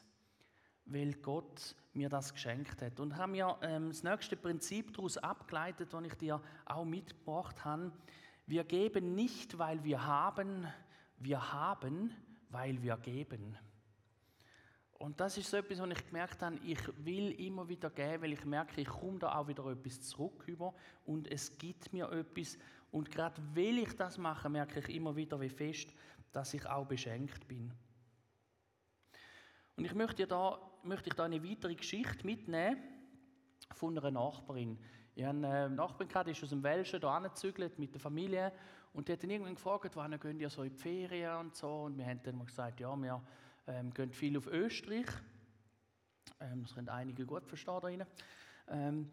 weil 0.85 1.15
Gott 1.15 1.75
mir 1.95 2.09
das 2.09 2.33
geschenkt 2.33 2.81
hat. 2.81 3.01
Und 3.01 3.17
habe 3.17 3.33
mir 3.33 3.59
ähm, 3.63 3.89
das 3.89 4.03
nächste 4.03 4.37
Prinzip 4.37 4.95
daraus 4.95 5.19
abgeleitet, 5.19 5.93
das 5.93 6.05
ich 6.05 6.15
dir 6.15 6.41
auch 6.65 6.85
mitgebracht 6.85 7.65
habe. 7.65 7.93
Wir 8.47 8.65
geben 8.65 9.15
nicht, 9.15 9.59
weil 9.59 9.83
wir 9.83 10.07
haben, 10.07 10.67
wir 11.19 11.53
haben, 11.53 12.13
weil 12.49 12.81
wir 12.83 12.97
geben. 12.97 13.59
Und 14.99 15.21
das 15.21 15.37
ist 15.37 15.51
so 15.51 15.59
etwas, 15.59 15.81
was 15.81 15.91
ich 15.91 16.07
gemerkt 16.07 16.43
habe, 16.43 16.57
ich 16.65 16.79
will 17.05 17.33
immer 17.33 17.69
wieder 17.69 17.91
geben, 17.91 18.23
weil 18.23 18.33
ich 18.33 18.45
merke, 18.45 18.81
ich 18.81 18.89
komme 18.89 19.19
da 19.19 19.37
auch 19.37 19.49
wieder 19.49 19.67
etwas 19.67 20.01
zurück 20.01 20.45
über 20.47 20.75
und 21.05 21.31
es 21.31 21.59
gibt 21.59 21.93
mir 21.93 22.11
etwas. 22.13 22.57
Und 22.91 23.11
gerade 23.11 23.43
weil 23.55 23.79
ich 23.79 23.95
das 23.95 24.17
mache, 24.17 24.49
merke 24.49 24.79
ich 24.79 24.89
immer 24.89 25.15
wieder, 25.15 25.41
wie 25.41 25.51
fest, 25.51 25.93
dass 26.33 26.55
ich 26.55 26.65
auch 26.67 26.87
beschenkt 26.87 27.47
bin. 27.47 27.73
Und 29.77 29.85
ich 29.85 29.95
möchte, 29.95 30.27
da, 30.27 30.59
möchte 30.83 31.11
ich 31.11 31.15
da 31.15 31.25
eine 31.25 31.43
weitere 31.43 31.75
Geschichte 31.75 32.25
mitnehmen. 32.25 32.79
von 33.75 33.99
einer 33.99 34.11
Nachbarin. 34.11 34.79
Ich 35.19 35.25
hatte 35.25 35.39
eine 35.39 35.71
Nachbarin, 35.71 36.11
die 36.27 36.33
ist 36.33 36.43
aus 36.43 36.51
dem 36.51 36.63
Welschen 36.63 37.01
hier 37.01 37.09
angezügelt 37.09 37.79
mit 37.79 37.95
der 37.95 38.01
Familie 38.03 38.53
und 38.93 39.09
die 39.09 39.15
hat 39.15 39.23
dann 39.23 39.31
irgendwann 39.31 39.55
gefragt, 39.55 39.97
wann 39.97 40.21
gehen 40.21 40.39
ihr 40.39 40.51
so 40.51 40.63
in 40.63 40.69
die 40.69 40.77
Ferien 40.77 41.39
und 41.39 41.57
so 41.57 41.85
und 41.85 41.97
wir 41.97 42.05
haben 42.05 42.21
dann 42.23 42.45
gesagt, 42.45 42.81
ja, 42.81 42.95
wir 42.95 43.23
ähm, 43.67 43.95
gehen 43.95 44.13
viel 44.13 44.37
auf 44.37 44.47
Österreich. 44.47 45.07
Ähm, 46.39 46.65
das 46.65 46.75
können 46.75 46.91
einige 46.91 47.25
gut 47.25 47.47
verstehen 47.47 47.79
da 47.81 47.87
rein. 47.87 48.07
Ähm, 48.69 49.11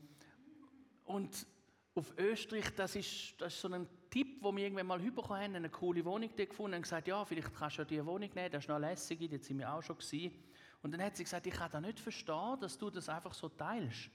und 1.06 1.48
auf 1.96 2.14
Österreich, 2.18 2.76
das 2.76 2.98
ist, 2.98 3.36
das 3.40 3.54
ist 3.54 3.62
so 3.62 3.70
ein 3.70 3.88
Tipp, 4.10 4.44
den 4.44 4.58
wir 4.58 4.64
irgendwann 4.66 4.88
mal 4.88 5.00
bekommen 5.00 5.42
haben, 5.42 5.56
eine 5.56 5.70
coole 5.70 6.04
Wohnung 6.04 6.36
gefunden 6.36 6.76
und 6.76 6.82
gesagt, 6.82 7.08
ja, 7.08 7.24
vielleicht 7.24 7.56
kannst 7.56 7.78
du 7.78 7.84
ja 7.84 7.86
diese 7.86 8.06
Wohnung 8.06 8.30
nehmen, 8.36 8.52
das 8.52 8.66
ist 8.66 8.68
noch 8.68 8.78
lässig, 8.78 9.20
die 9.20 9.38
sind 9.38 9.58
wir 9.58 9.74
auch 9.74 9.82
schon 9.82 9.98
gewesen. 9.98 10.34
Und 10.82 10.92
dann 10.92 11.02
hat 11.02 11.16
sie 11.16 11.24
gesagt, 11.24 11.48
ich 11.48 11.54
kann 11.54 11.72
das 11.72 11.82
nicht 11.82 12.02
verstehen, 12.02 12.60
dass 12.60 12.78
du 12.78 12.90
das 12.90 13.08
einfach 13.08 13.34
so 13.34 13.48
teilst. 13.48 14.10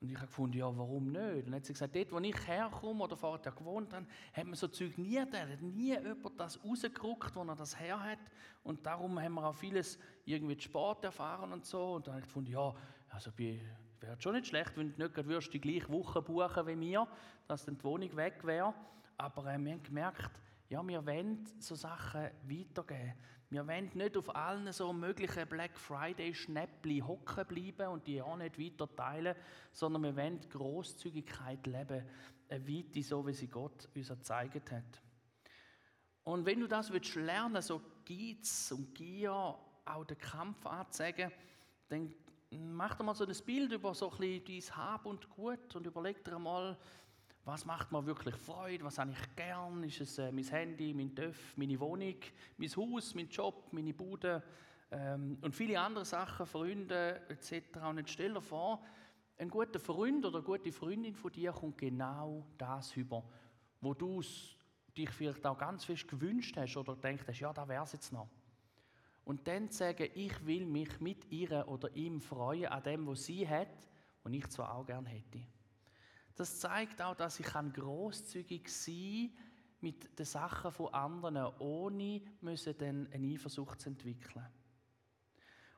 Und 0.00 0.08
ich 0.08 0.16
habe 0.16 0.26
gefunden, 0.26 0.56
ja, 0.56 0.76
warum 0.76 1.12
nicht? 1.12 1.20
Und 1.20 1.46
dann 1.46 1.54
hat 1.56 1.66
sie 1.66 1.74
gesagt, 1.74 1.94
dort, 1.94 2.10
wo 2.10 2.18
ich 2.20 2.46
herkomme 2.46 3.04
oder 3.04 3.16
vorher 3.16 3.52
gewohnt 3.52 3.92
habe, 3.92 4.06
hat 4.32 4.44
man 4.46 4.54
so 4.54 4.68
Zeug 4.68 4.96
nie 4.96 5.16
geteilt. 5.16 5.60
Nie 5.60 5.94
jemand 5.98 6.40
das 6.40 6.58
rausgerückt, 6.64 7.36
wo 7.36 7.42
er 7.42 7.54
das 7.54 7.78
her 7.78 8.02
hat. 8.02 8.18
Und 8.62 8.86
darum 8.86 9.20
haben 9.20 9.34
wir 9.34 9.46
auch 9.46 9.54
vieles 9.54 9.98
irgendwie 10.24 10.58
Sport 10.58 11.04
erfahren 11.04 11.52
und 11.52 11.66
so. 11.66 11.94
Und 11.94 12.06
dann 12.06 12.14
habe 12.14 12.22
ich 12.22 12.28
gefunden, 12.28 12.50
ja, 12.50 12.74
also 13.10 13.30
wäre 13.36 13.60
schon 14.18 14.34
nicht 14.34 14.46
schlecht, 14.46 14.74
wenn 14.76 14.96
du 14.96 15.02
nicht 15.02 15.16
würdest 15.26 15.52
die 15.52 15.60
gleiche 15.60 15.90
Woche 15.90 16.22
buchen 16.22 16.66
wie 16.66 16.76
mir, 16.76 17.06
dass 17.46 17.66
dann 17.66 17.76
die 17.76 17.84
Wohnung 17.84 18.16
weg 18.16 18.44
wäre. 18.44 18.72
Aber 19.18 19.42
äh, 19.42 19.58
wir 19.58 19.72
haben 19.72 19.82
gemerkt, 19.82 20.30
ja, 20.70 20.86
wir 20.86 21.04
wollen 21.04 21.44
so 21.58 21.74
Sachen 21.74 22.30
weitergeben. 22.44 23.14
Wir 23.50 23.66
wollen 23.66 23.90
nicht 23.92 24.16
auf 24.16 24.34
allen 24.34 24.72
so 24.72 24.92
möglichen 24.92 25.48
Black 25.48 25.76
Friday 25.76 26.32
Schnäppli 26.32 27.00
hocken 27.00 27.44
bleiben 27.48 27.88
und 27.88 28.06
die 28.06 28.22
auch 28.22 28.36
nicht 28.36 28.56
weiter 28.56 28.94
teilen, 28.94 29.34
sondern 29.72 30.04
wir 30.04 30.16
wollen 30.16 30.40
Großzügigkeit 30.48 31.66
leben, 31.66 32.04
eine 32.48 32.68
Weite, 32.68 33.02
so 33.02 33.26
wie 33.26 33.32
sie 33.32 33.48
Gott 33.48 33.88
uns 33.96 34.08
gezeigt 34.08 34.70
hat. 34.70 35.02
Und 36.22 36.46
wenn 36.46 36.60
du 36.60 36.68
das 36.68 36.92
willst 36.92 37.16
lernen, 37.16 37.60
so 37.60 37.82
Geiz 38.06 38.70
und 38.70 38.94
Gier, 38.94 39.32
auch 39.32 40.04
den 40.04 40.18
Kampf 40.18 40.64
anzeigen, 40.66 41.32
dann 41.88 42.14
mach 42.50 42.94
dir 42.94 43.02
mal 43.02 43.14
so 43.16 43.26
ein 43.26 43.36
Bild 43.44 43.72
über 43.72 43.92
so 43.92 44.08
ein 44.12 44.18
bisschen 44.18 44.44
dein 44.44 44.76
Hab 44.76 45.06
und 45.06 45.28
Gut 45.30 45.74
und 45.74 45.84
überleg 45.84 46.24
dir 46.24 46.38
mal, 46.38 46.78
was 47.50 47.64
macht 47.64 47.90
mir 47.90 48.06
wirklich 48.06 48.36
Freude, 48.36 48.84
was 48.84 48.98
habe 48.98 49.10
ich 49.10 49.36
gern, 49.36 49.82
ist 49.82 50.00
es 50.00 50.18
äh, 50.18 50.30
mein 50.30 50.44
Handy, 50.44 50.94
mein 50.94 51.12
Töff, 51.12 51.56
meine 51.56 51.80
Wohnung, 51.80 52.14
mein 52.56 52.76
Haus, 52.76 53.12
mein 53.16 53.28
Job, 53.28 53.72
meine 53.72 53.92
Bude 53.92 54.40
ähm, 54.92 55.36
und 55.40 55.52
viele 55.52 55.80
andere 55.80 56.04
Sachen, 56.04 56.46
Freunde 56.46 57.20
etc. 57.28 57.76
Und 57.88 57.98
jetzt 57.98 58.10
stell 58.10 58.34
dir 58.34 58.40
vor, 58.40 58.80
ein 59.36 59.48
guter 59.48 59.80
Freund 59.80 60.24
oder 60.24 60.38
eine 60.38 60.46
gute 60.46 60.70
Freundin 60.70 61.16
von 61.16 61.32
dir 61.32 61.50
kommt 61.50 61.78
genau 61.78 62.46
das 62.56 62.96
über, 62.96 63.24
wo 63.80 63.94
du 63.94 64.22
dich 64.96 65.10
vielleicht 65.10 65.44
auch 65.44 65.58
ganz 65.58 65.84
fest 65.84 66.06
gewünscht 66.06 66.56
hast 66.56 66.76
oder 66.76 66.94
denkst, 66.94 67.24
ja, 67.40 67.52
da 67.52 67.66
wäre 67.66 67.82
es 67.82 67.92
jetzt 67.92 68.12
noch. 68.12 68.28
Und 69.24 69.48
dann 69.48 69.68
sagen, 69.70 70.08
ich 70.14 70.46
will 70.46 70.66
mich 70.66 71.00
mit 71.00 71.28
ihr 71.32 71.66
oder 71.66 71.92
ihm 71.96 72.20
freuen 72.20 72.66
an 72.66 72.82
dem, 72.84 73.08
was 73.08 73.24
sie 73.24 73.48
hat 73.48 73.88
und 74.22 74.34
ich 74.34 74.46
zwar 74.50 74.72
auch 74.72 74.86
gern 74.86 75.06
hätte. 75.06 75.40
Das 76.36 76.58
zeigt 76.58 77.02
auch, 77.02 77.14
dass 77.14 77.40
ich 77.40 77.46
großzügig 77.46 78.68
sein 78.68 79.30
kann 79.34 79.50
mit 79.80 80.18
den 80.18 80.26
Sachen 80.26 80.70
von 80.70 80.92
anderen, 80.92 81.52
ohne 81.58 82.22
müssen 82.40 82.76
dann 82.76 83.08
eine 83.12 83.26
Eifersucht 83.34 83.80
zu 83.80 83.88
entwickeln. 83.90 84.46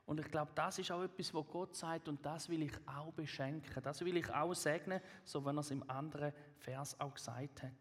Und 0.05 0.19
ich 0.19 0.27
glaube, 0.27 0.51
das 0.55 0.79
ist 0.79 0.91
auch 0.91 1.03
etwas, 1.03 1.33
wo 1.33 1.45
Gott 1.45 1.77
sagt, 1.77 2.09
und 2.09 2.25
das 2.27 2.49
will 2.49 2.63
ich 2.63 2.77
auch 2.87 3.13
beschenken. 3.13 3.83
Das 3.83 4.05
will 4.05 4.17
ich 4.17 4.29
auch 4.31 4.53
segnen, 4.55 5.01
so 5.25 5.45
wie 5.45 5.51
er 5.51 5.59
es 5.59 5.71
im 5.71 5.89
anderen 5.89 6.33
Vers 6.59 6.99
auch 7.01 7.15
gesagt 7.15 7.63
hat. 7.63 7.73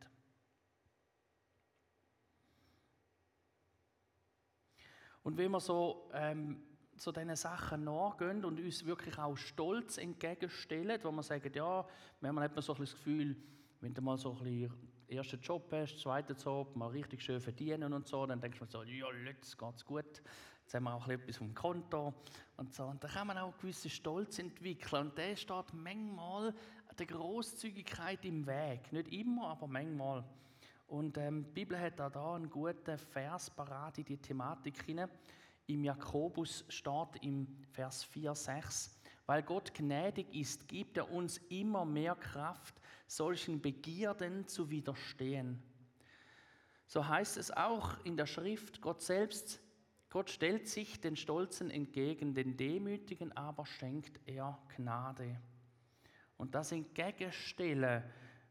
Und 5.24 5.38
wenn 5.38 5.52
wir 5.52 5.60
so 5.60 6.10
ähm, 6.14 6.64
zu 7.02 7.12
diesen 7.12 7.36
Sachen 7.36 7.84
nachgehen 7.86 8.46
und 8.46 8.60
uns 8.60 8.86
wirklich 8.86 9.18
auch 9.18 9.36
stolz 9.36 9.98
entgegenstellen, 9.98 11.00
wo 11.02 11.12
wir 11.12 11.24
sagen, 11.24 11.52
ja, 11.52 11.84
wenn 12.20 12.36
man 12.36 12.44
hat 12.44 12.54
man 12.54 12.62
so 12.62 12.76
ein 12.76 12.82
das 12.82 12.94
Gefühl, 12.94 13.36
wenn 13.80 13.92
du 13.92 14.04
mal 14.04 14.20
so 14.20 14.34
ein 14.34 14.44
bisschen 14.44 14.72
ersten 15.08 15.42
Job 15.42 15.68
hast, 15.72 16.00
zweiten 16.00 16.38
Job, 16.38 16.76
mal 16.76 16.90
richtig 16.90 17.24
schön 17.24 17.42
verdienen 17.42 17.92
und 17.92 18.08
so, 18.08 18.24
dann 18.28 18.40
denkst 18.40 18.60
du 18.60 18.66
so, 18.66 18.84
ja, 18.84 19.08
jetzt 19.26 19.58
geht's 19.58 19.84
gut, 19.84 20.22
jetzt 20.62 20.76
haben 20.76 20.84
wir 20.84 20.94
auch 20.94 21.08
etwas 21.08 21.38
vom 21.38 21.56
Konto 21.56 22.14
und 22.58 22.72
so. 22.76 22.84
Und 22.86 23.04
da 23.04 23.08
kann 23.08 23.26
man 23.26 23.40
auch 23.40 23.52
einen 23.52 23.60
gewissen 23.60 23.90
Stolz 23.90 24.38
entwickeln 24.38 25.08
und 25.08 25.18
der 25.18 25.36
steht 25.36 25.74
manchmal 25.74 26.54
der 27.00 27.06
Großzügigkeit 27.08 28.24
im 28.26 28.46
Weg. 28.46 28.94
Nicht 28.94 29.12
immer, 29.12 29.48
aber 29.48 29.66
manchmal. 29.66 30.24
Und 30.86 31.18
ähm, 31.18 31.46
die 31.46 31.52
Bibel 31.52 31.80
hat 31.80 32.00
auch 32.00 32.12
da 32.12 32.36
einen 32.36 32.50
guten 32.50 32.96
Vers 32.96 33.50
parat 33.50 33.98
in 33.98 34.06
die 34.06 34.18
Thematik 34.18 34.84
hinein. 34.84 35.10
Im 35.68 35.84
Jakobus 35.84 36.66
steht 36.70 37.22
im 37.22 37.48
Vers 37.72 38.04
4, 38.04 38.36
6, 38.36 39.00
weil 39.26 39.44
Gott 39.44 39.74
gnädig 39.74 40.34
ist, 40.36 40.68
gibt 40.68 40.98
er 40.98 41.12
uns 41.12 41.38
immer 41.50 41.86
mehr 41.86 42.16
Kraft, 42.16 42.82
solchen 43.08 43.62
Begierden 43.62 44.48
zu 44.48 44.70
widerstehen. 44.70 45.62
So 46.88 47.08
heißt 47.08 47.38
es 47.38 47.52
auch 47.52 48.04
in 48.04 48.18
der 48.18 48.26
Schrift, 48.26 48.82
Gott 48.82 49.02
selbst, 49.02 49.62
Gott 50.10 50.30
stellt 50.30 50.68
sich 50.68 51.00
den 51.00 51.16
Stolzen 51.16 51.72
entgegen, 51.72 52.34
den 52.34 52.58
Demütigen 52.58 53.32
aber 53.38 53.66
schenkt 53.66 54.20
er 54.26 54.62
Gnade. 54.76 55.40
Und 56.36 56.54
das 56.54 56.74
Entgegenstellen, 56.74 58.04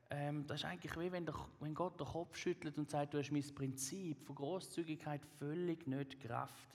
ähm, 0.09 0.47
das 0.47 0.61
ist 0.61 0.65
eigentlich 0.65 0.97
wie 0.97 1.13
wenn, 1.13 1.31
wenn 1.61 1.75
Gott 1.75 2.01
den 2.01 2.07
Kopf 2.07 2.37
schüttelt 2.37 2.79
und 2.79 2.89
sagt, 2.89 3.13
du 3.13 3.19
hast 3.19 3.31
mein 3.31 3.55
Prinzip 3.55 4.25
von 4.25 4.37
Großzügigkeit 4.37 5.27
völlig 5.37 5.87
nicht 5.87 6.19
Kraft. 6.21 6.69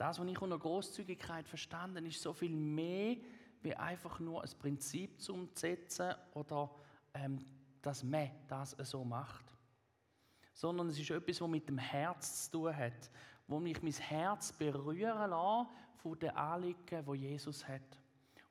Das, 0.00 0.18
was 0.18 0.26
ich 0.26 0.40
unter 0.40 0.58
Großzügigkeit 0.58 1.46
verstanden 1.46 2.06
ist 2.06 2.22
so 2.22 2.32
viel 2.32 2.56
mehr, 2.56 3.18
wie 3.60 3.74
einfach 3.74 4.18
nur 4.18 4.42
ein 4.42 4.50
Prinzip 4.58 5.20
zu 5.20 5.34
umsetzen 5.34 6.14
oder 6.32 6.70
ähm, 7.12 7.44
dass 7.82 8.02
man 8.02 8.30
das 8.48 8.70
so 8.70 9.04
macht. 9.04 9.44
Sondern 10.54 10.88
es 10.88 10.98
ist 10.98 11.10
etwas, 11.10 11.42
was 11.42 11.48
mit 11.50 11.68
dem 11.68 11.76
Herz 11.76 12.46
zu 12.46 12.52
tun 12.52 12.74
hat, 12.74 13.10
wo 13.46 13.60
mich 13.60 13.82
mein 13.82 13.92
Herz 13.92 14.54
berühren 14.54 15.28
lässt 15.28 16.02
von 16.02 16.18
den 16.18 16.30
Anliegen, 16.30 17.06
wo 17.06 17.12
Jesus 17.12 17.68
hat. 17.68 17.98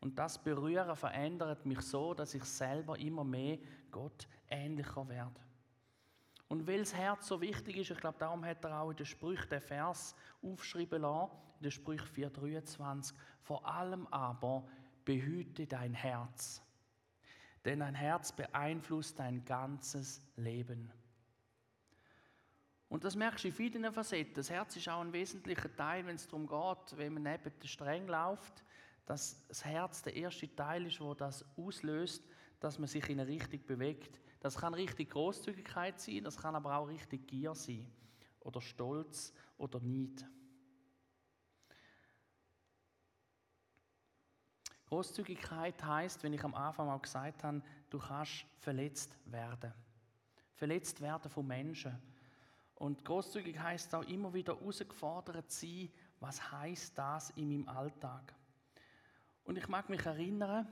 Und 0.01 0.19
das 0.19 0.37
Berühren 0.37 0.95
verändert 0.95 1.65
mich 1.65 1.81
so, 1.81 2.13
dass 2.13 2.35
ich 2.35 2.43
selber 2.43 2.95
immer 2.99 3.23
mehr 3.23 3.57
Gott 3.89 4.27
ähnlicher 4.51 5.09
werde. 5.09 5.41
Und 6.49 6.67
weil 6.67 6.79
das 6.79 6.95
Herz 6.95 7.27
so 7.27 7.39
wichtig 7.41 7.77
ist, 7.77 7.91
ich 7.91 7.99
glaube, 7.99 8.17
darum 8.17 8.43
hat 8.43 8.65
er 8.65 8.81
auch 8.81 8.89
in 8.89 8.97
den 8.97 9.05
Sprüchen 9.05 9.47
den 9.49 9.61
Vers 9.61 10.15
aufschreiben 10.41 11.03
lassen, 11.03 11.31
in 11.59 11.63
den 11.63 11.71
Sprüchen 11.71 12.07
4,23. 12.07 13.13
Vor 13.41 13.65
allem 13.67 14.07
aber 14.07 14.67
behüte 15.05 15.67
dein 15.67 15.93
Herz, 15.93 16.61
denn 17.65 17.79
dein 17.79 17.93
Herz 17.93 18.31
beeinflusst 18.31 19.19
dein 19.19 19.45
ganzes 19.45 20.21
Leben. 20.35 20.91
Und 22.89 23.03
das 23.03 23.15
merkst 23.15 23.43
du 23.43 23.49
in 23.49 23.53
vielen 23.53 23.93
Facetten. 23.93 24.33
Das 24.33 24.49
Herz 24.49 24.75
ist 24.75 24.89
auch 24.89 25.01
ein 25.01 25.13
wesentlicher 25.13 25.73
Teil, 25.75 26.07
wenn 26.07 26.15
es 26.15 26.27
darum 26.27 26.47
geht, 26.47 26.97
wenn 26.97 27.13
man 27.13 27.23
neben 27.23 27.59
den 27.59 27.67
Streng 27.67 28.07
läuft, 28.07 28.63
dass 29.05 29.45
das 29.47 29.63
Herz 29.63 30.01
der 30.01 30.15
erste 30.15 30.53
Teil 30.55 30.87
ist, 30.87 30.99
wo 30.99 31.13
das 31.13 31.45
auslöst, 31.55 32.23
dass 32.59 32.79
man 32.79 32.87
sich 32.87 33.07
in 33.07 33.19
eine 33.19 33.29
Richtung 33.29 33.63
bewegt. 33.67 34.19
Das 34.39 34.55
kann 34.55 34.73
richtig 34.73 35.09
Großzügigkeit 35.09 35.99
sein, 35.99 36.23
das 36.23 36.37
kann 36.37 36.55
aber 36.55 36.75
auch 36.77 36.87
richtig 36.87 37.27
Gier 37.27 37.53
sein 37.55 37.91
oder 38.39 38.61
Stolz 38.61 39.33
oder 39.57 39.79
Neid. 39.81 40.25
Großzügigkeit 44.89 45.83
heißt, 45.83 46.23
wenn 46.23 46.33
ich 46.33 46.43
am 46.43 46.55
Anfang 46.55 46.89
auch 46.89 47.01
gesagt 47.01 47.43
habe, 47.43 47.61
du 47.89 47.99
kannst 47.99 48.45
verletzt 48.57 49.15
werden. 49.25 49.71
Verletzt 50.55 50.99
werden 50.99 51.29
von 51.29 51.45
Menschen. 51.45 51.95
Und 52.75 53.05
großzügig 53.05 53.59
heißt 53.59 53.93
auch 53.93 54.03
immer 54.03 54.33
wieder 54.33 54.57
herausgefordert 54.57 55.51
sein, 55.51 55.91
was 56.19 56.51
heißt 56.51 56.97
das 56.97 57.29
in 57.31 57.49
meinem 57.49 57.67
Alltag. 57.67 58.33
Und 59.43 59.57
ich 59.57 59.67
mag 59.67 59.89
mich 59.89 60.05
erinnern, 60.05 60.67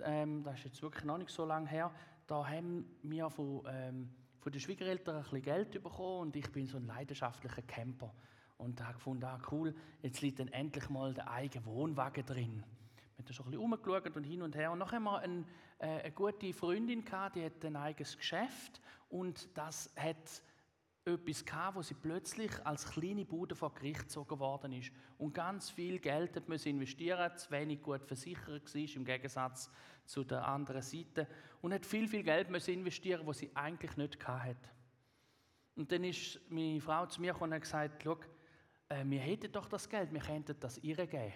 ähm, 0.00 0.44
das 0.44 0.58
ist 0.58 0.64
jetzt 0.64 0.82
wirklich 0.82 1.04
noch 1.04 1.18
nicht 1.18 1.30
so 1.30 1.44
lange 1.44 1.68
her, 1.68 1.92
da 2.28 2.46
haben 2.46 2.84
wir 3.02 3.30
von, 3.30 3.62
ähm, 3.66 4.10
von 4.38 4.52
den 4.52 4.60
Schwiegereltern 4.60 5.16
ein 5.16 5.22
bisschen 5.22 5.42
Geld 5.42 5.70
bekommen 5.82 6.20
und 6.20 6.36
ich 6.36 6.48
bin 6.52 6.66
so 6.66 6.76
ein 6.76 6.86
leidenschaftlicher 6.86 7.62
Camper. 7.62 8.14
Und 8.58 8.78
da 8.78 8.84
habe 8.84 8.94
gefunden, 8.94 9.24
ah, 9.24 9.40
cool, 9.50 9.74
jetzt 10.02 10.20
liegt 10.20 10.38
dann 10.38 10.48
endlich 10.48 10.88
mal 10.90 11.14
der 11.14 11.30
eigene 11.30 11.64
Wohnwagen 11.64 12.26
drin. 12.26 12.62
Wir 13.16 13.24
haben 13.24 13.32
schon 13.32 13.46
ein 13.46 13.50
bisschen 13.52 13.64
umgeschaut 13.64 14.16
und 14.16 14.24
hin 14.24 14.42
und 14.42 14.54
her. 14.56 14.70
Und 14.70 14.78
nachher 14.78 14.96
haben 14.96 15.04
wir 15.04 15.18
ein, 15.20 15.46
äh, 15.78 15.86
eine 15.86 16.12
gute 16.12 16.52
Freundin 16.52 17.04
gehabt, 17.04 17.36
die 17.36 17.44
hat 17.44 17.64
ein 17.64 17.76
eigenes 17.76 18.16
Geschäft 18.16 18.80
und 19.08 19.48
das 19.56 19.90
hat 19.96 20.42
etwas 21.14 21.44
gehabt, 21.44 21.76
wo 21.76 21.82
sie 21.82 21.94
plötzlich 21.94 22.50
als 22.64 22.90
kleine 22.90 23.24
Bude 23.24 23.54
vor 23.54 23.74
Gericht 23.74 24.02
gezogen 24.02 24.38
worden 24.38 24.72
ist 24.72 24.92
und 25.18 25.34
ganz 25.34 25.70
viel 25.70 25.98
Geld 25.98 26.36
hat 26.36 26.48
müssen 26.48 26.70
investieren, 26.70 27.36
zu 27.36 27.50
wenig 27.50 27.82
gut 27.82 28.04
versichert 28.04 28.74
war 28.74 28.96
im 28.96 29.04
Gegensatz 29.04 29.70
zu 30.04 30.24
der 30.24 30.46
anderen 30.46 30.82
Seite 30.82 31.26
und 31.60 31.74
hat 31.74 31.84
viel 31.84 32.08
viel 32.08 32.22
Geld 32.22 32.50
müssen 32.50 32.74
investieren, 32.74 33.26
was 33.26 33.38
sie 33.38 33.50
eigentlich 33.54 33.96
nicht 33.96 34.26
hatte. 34.26 34.56
Und 35.76 35.92
dann 35.92 36.04
ist 36.04 36.40
meine 36.48 36.80
Frau 36.80 37.06
zu 37.06 37.20
mir 37.20 37.32
gekommen 37.32 37.52
und 37.52 37.56
hat 37.56 37.62
gesagt, 37.62 38.02
Schau, 38.02 38.18
äh, 38.88 39.04
wir 39.04 39.20
hätten 39.20 39.52
doch 39.52 39.66
das 39.66 39.88
Geld, 39.88 40.12
wir 40.12 40.20
könnten 40.20 40.58
das 40.58 40.78
ihr 40.78 40.96
geben. 41.06 41.34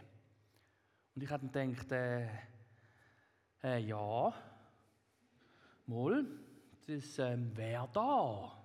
Und 1.14 1.22
ich 1.22 1.30
habe 1.30 1.46
dann 1.48 1.74
gedacht, 1.74 1.92
äh, 1.92 2.28
äh, 3.62 3.78
ja, 3.78 4.34
mal, 5.86 6.26
das 6.86 7.18
ähm, 7.18 7.56
wäre 7.56 7.88
da. 7.92 8.61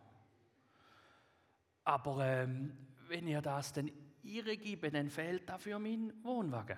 Aber 1.87 2.25
ähm, 2.25 2.75
wenn 3.07 3.29
ihr 3.29 3.41
das 3.41 3.71
dann 3.71 3.89
ihr 4.21 4.43
gebe, 4.57 4.91
dann 4.91 5.09
fehlt 5.09 5.47
dafür 5.47 5.79
mein 5.79 6.11
Wohnwagen. 6.21 6.77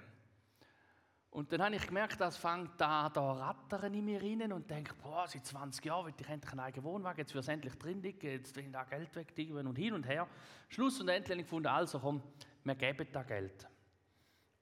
Und 1.31 1.51
dann 1.51 1.63
habe 1.63 1.75
ich 1.77 1.87
gemerkt, 1.87 2.21
das 2.21 2.37
fängt 2.37 2.79
da, 2.79 3.09
da 3.09 3.31
rattern 3.31 3.95
in 3.95 4.05
mir 4.05 4.21
rein 4.21 4.53
und 4.53 4.69
denke, 4.69 4.93
boah, 5.01 5.27
seit 5.27 5.47
20 5.47 5.83
Jahren 5.83 6.05
will 6.05 6.13
ich 6.15 6.29
endlich 6.29 6.51
einen 6.51 6.59
eigenen 6.59 6.85
Wohnwagen, 6.85 7.21
jetzt 7.21 7.33
wird 7.33 7.43
es 7.43 7.47
endlich 7.47 7.73
drin 7.79 8.03
liegen, 8.03 8.27
jetzt 8.27 8.55
will 8.55 8.65
ich 8.65 8.71
da 8.71 8.83
Geld 8.83 9.15
weg 9.15 9.33
und 9.49 9.75
hin 9.79 9.93
und 9.93 10.07
her. 10.07 10.27
Schluss 10.67 11.01
und 11.01 11.09
endlich 11.09 11.31
habe 11.31 11.41
ich 11.41 11.47
gefunden, 11.47 11.69
also 11.69 11.99
komm, 11.99 12.21
wir 12.63 12.75
geben 12.75 13.07
da 13.11 13.23
Geld. 13.23 13.67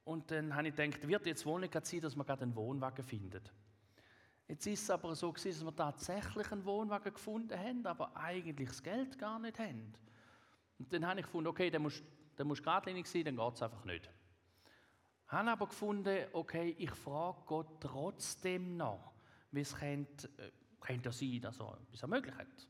Und 0.05 0.31
dann 0.31 0.55
habe 0.55 0.69
ich 0.69 0.75
gedacht, 0.77 1.05
wird 1.05 1.25
jetzt 1.25 1.45
wohl 1.45 1.59
nicht 1.59 1.73
sein, 1.85 1.99
dass 1.99 2.15
man 2.15 2.25
gerade 2.25 2.43
einen 2.43 2.55
Wohnwagen 2.55 3.03
findet. 3.03 3.51
Jetzt 4.47 4.65
ist 4.65 4.83
es 4.83 4.89
aber 4.89 5.13
so 5.13 5.33
gewesen, 5.33 5.65
dass 5.65 5.73
wir 5.73 5.75
tatsächlich 5.75 6.49
einen 6.53 6.63
Wohnwagen 6.63 7.13
gefunden 7.13 7.59
haben, 7.59 7.85
aber 7.85 8.15
eigentlich 8.15 8.69
das 8.69 8.81
Geld 8.81 9.19
gar 9.19 9.39
nicht 9.39 9.59
haben. 9.59 9.93
Und 10.79 10.91
dann 10.93 11.05
habe 11.05 11.19
ich 11.19 11.25
gefunden, 11.25 11.48
okay, 11.48 11.69
dann 11.69 11.81
musst 11.81 12.03
du 12.38 12.46
musst 12.46 12.63
geradlinig 12.63 13.07
sein, 13.07 13.25
dann 13.25 13.36
geht 13.36 13.53
es 13.55 13.62
einfach 13.62 13.84
nicht. 13.86 14.10
Ich 15.25 15.31
Habe 15.31 15.51
aber 15.51 15.67
gefunden, 15.67 16.25
okay, 16.34 16.75
ich 16.77 16.91
frage 16.91 17.39
Gott 17.46 17.81
trotzdem 17.81 18.77
noch, 18.77 19.12
wie 19.51 19.62
es 19.62 19.75
könnte, 19.75 20.27
äh, 20.38 20.51
könnte 20.79 21.12
sein, 21.12 21.41
dass 21.41 21.60
er 21.60 21.77
etwas 21.81 22.07
möglich 22.07 22.36
hat. 22.36 22.67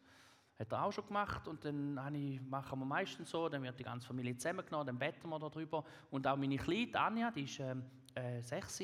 Hat 0.58 0.72
er 0.72 0.84
auch 0.84 0.92
schon 0.92 1.06
gemacht 1.06 1.48
und 1.48 1.64
dann 1.64 2.16
ich, 2.16 2.42
machen 2.42 2.80
wir 2.80 2.86
meistens 2.86 3.30
so, 3.30 3.48
dann 3.48 3.62
wird 3.62 3.78
die 3.78 3.84
ganze 3.84 4.08
Familie 4.08 4.36
zusammengenommen, 4.38 4.88
dann 4.88 4.98
beten 4.98 5.30
wir 5.30 5.38
darüber. 5.38 5.86
Und 6.10 6.26
auch 6.26 6.36
meine 6.36 6.58
Kleine, 6.58 7.00
Anja, 7.00 7.30
die 7.30 7.44
ist 7.44 7.60
ähm, 7.60 7.84
äh, 8.16 8.42
sechs, 8.42 8.82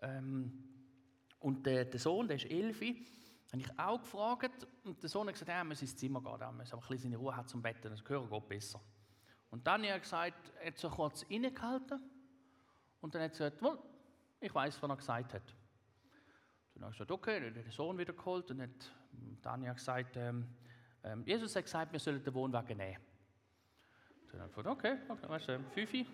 ähm, 0.00 0.64
und 1.40 1.66
der, 1.66 1.84
der 1.84 2.00
Sohn, 2.00 2.26
der 2.26 2.36
ist 2.36 2.50
elf, 2.50 2.80
habe 3.52 3.62
ich 3.62 3.78
auch 3.78 4.00
gefragt 4.00 4.66
und 4.84 5.02
der 5.02 5.08
Sohn 5.08 5.26
hat 5.28 5.34
gesagt, 5.34 5.50
er 5.50 5.64
muss 5.64 5.80
ins 5.80 5.96
Zimmer 5.96 6.20
gehen, 6.20 6.40
er 6.40 6.52
muss 6.52 6.72
ein 6.72 6.80
bisschen 6.80 6.98
seine 6.98 7.16
Ruhe 7.16 7.36
haben 7.36 7.46
zum 7.46 7.62
Betten, 7.62 7.90
das 7.90 8.04
gehört 8.04 8.28
Gott 8.28 8.48
besser. 8.48 8.80
Und 9.50 9.66
dann 9.66 9.82
hat 9.82 9.88
er 9.88 10.00
gesagt, 10.00 10.52
er 10.60 10.66
hat 10.68 10.78
so 10.78 10.90
kurz 10.90 11.22
innegehalten 11.22 12.00
und 13.00 13.14
dann 13.14 13.22
hat 13.22 13.38
er 13.38 13.50
gesagt, 13.50 13.78
ich 14.40 14.54
weiß, 14.54 14.82
was 14.82 14.90
er 14.90 14.96
gesagt 14.96 15.34
hat. 15.34 15.54
Dann 16.74 16.82
habe 16.82 16.92
ich 16.92 16.98
gesagt, 16.98 17.10
okay, 17.12 17.40
dann 17.40 17.54
hat 17.54 17.64
den 17.64 17.70
Sohn 17.70 17.96
wieder 17.96 18.12
geholt 18.12 18.50
und 18.50 18.62
hat 18.62 18.92
Daniel 19.42 19.74
gesagt, 19.74 20.16
ähm, 20.16 20.48
ähm, 21.04 21.22
Jesus 21.24 21.54
hat 21.54 21.64
gesagt, 21.64 21.92
wir 21.92 22.00
sollen 22.00 22.22
den 22.22 22.34
Wohnwagen 22.34 22.76
nehmen. 22.76 22.98
Dann 24.32 24.40
habe 24.40 24.50
ich 24.50 24.56
gesagt, 24.56 24.78
okay, 24.78 24.96
okay, 25.08 25.28
weißt 25.28 25.48
du, 25.48 25.60
Fünfi, 25.72 26.06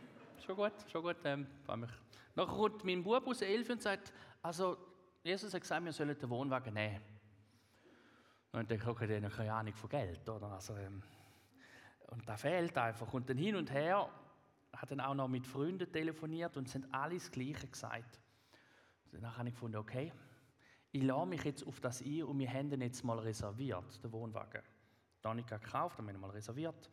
schon 0.45 0.57
gut, 0.57 0.73
schon 0.93 1.03
gut. 1.03 1.17
Ähm, 1.25 1.47
mich. 1.77 1.91
Nachher 2.35 2.55
kommt 2.55 2.85
mein 2.85 3.03
Bub 3.03 3.27
aus 3.27 3.41
elf 3.41 3.71
und 3.71 3.81
sagt, 3.81 4.13
also 4.43 4.77
Jesus 5.23 5.55
hat 5.55 5.63
gesagt, 5.63 5.85
wir 5.85 5.93
sollen 5.93 6.19
den 6.19 6.29
Wohnwagen 6.29 6.75
nehmen. 6.75 7.01
Und 8.53 8.71
dann 8.71 8.83
okay, 8.83 9.07
der 9.07 9.23
hat 9.23 9.33
keine 9.33 9.53
Ahnung 9.53 9.75
von 9.75 9.91
Geld, 9.91 10.29
oder? 10.29 10.49
Also, 10.49 10.77
ähm, 10.77 11.03
und 12.09 12.29
da 12.29 12.37
fehlt 12.37 12.77
einfach. 12.77 13.13
Und 13.13 13.29
dann 13.31 13.39
hin 13.39 13.55
und 13.55 13.71
her 13.71 14.09
hat 14.73 14.91
dann 14.91 15.01
auch 15.01 15.15
noch 15.15 15.29
mit 15.29 15.47
Freunden 15.47 15.91
telefoniert 15.91 16.57
und 16.57 16.69
sind 16.69 16.93
alles 16.93 17.31
Gleiche 17.31 17.69
gesagt. 17.69 18.21
Danach 19.13 19.39
habe 19.39 19.49
ich 19.49 19.55
gefunden, 19.55 19.77
okay, 19.77 20.13
ich 20.93 21.03
lasse 21.03 21.27
mich 21.27 21.45
jetzt 21.45 21.67
auf 21.67 21.81
das 21.81 22.03
ein 22.03 22.25
und 22.25 22.39
wir 22.39 22.53
haben 22.53 22.71
den 22.71 22.81
jetzt 22.81 23.05
mal 23.05 23.19
reserviert, 23.19 24.03
den 24.03 24.13
Wohnwagen. 24.13 24.63
Da 25.23 25.31
habe 25.31 25.41
ich 25.41 25.47
gekauft, 25.47 25.99
dann 25.99 26.07
haben 26.07 26.15
wir 26.15 26.19
mal 26.19 26.31
reserviert. 26.31 26.91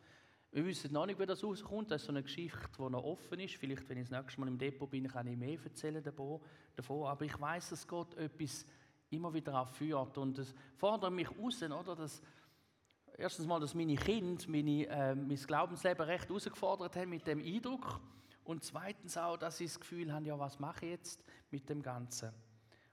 Wir 0.50 0.64
wissen 0.64 0.92
noch 0.92 1.06
nicht, 1.06 1.18
wie 1.18 1.26
das 1.26 1.44
rauskommt. 1.44 1.90
Das 1.90 2.00
ist 2.00 2.06
so 2.06 2.12
eine 2.12 2.22
Geschichte, 2.22 2.68
die 2.78 2.90
noch 2.90 3.04
offen 3.04 3.38
ist. 3.40 3.56
Vielleicht, 3.56 3.88
wenn 3.88 3.98
ich 3.98 4.08
das 4.08 4.18
nächste 4.18 4.40
Mal 4.40 4.48
im 4.48 4.58
Depot 4.58 4.88
bin, 4.88 5.06
kann 5.06 5.26
ich 5.26 5.36
mehr 5.36 5.58
erzählen 5.62 6.02
davon. 6.02 6.40
Aber 6.88 7.24
ich 7.24 7.38
weiß, 7.38 7.70
dass 7.70 7.86
Gott 7.86 8.14
etwas 8.14 8.64
immer 9.10 9.32
wieder 9.32 9.60
auch 9.60 9.68
führt. 9.68 10.18
Und 10.18 10.38
es 10.38 10.54
fordert 10.76 11.12
mich 11.12 11.28
raus, 11.30 11.62
oder? 11.62 11.96
Dass, 11.96 12.22
erstens 13.16 13.46
mal, 13.46 13.60
dass 13.60 13.74
meine 13.74 13.96
Kinder 13.96 14.44
meine, 14.48 14.86
äh, 14.86 15.14
mein 15.14 15.36
Glaubensleben 15.36 16.04
recht 16.04 16.28
herausgefordert 16.28 16.96
haben 16.96 17.10
mit 17.10 17.26
dem 17.26 17.40
Eindruck. 17.40 18.00
Und 18.44 18.64
zweitens 18.64 19.16
auch, 19.16 19.36
dass 19.36 19.58
sie 19.58 19.66
das 19.66 19.78
Gefühl 19.78 20.12
haben, 20.12 20.24
ja, 20.24 20.38
was 20.38 20.58
mache 20.58 20.86
ich 20.86 20.92
jetzt 20.92 21.24
mit 21.50 21.68
dem 21.68 21.82
Ganzen? 21.82 22.32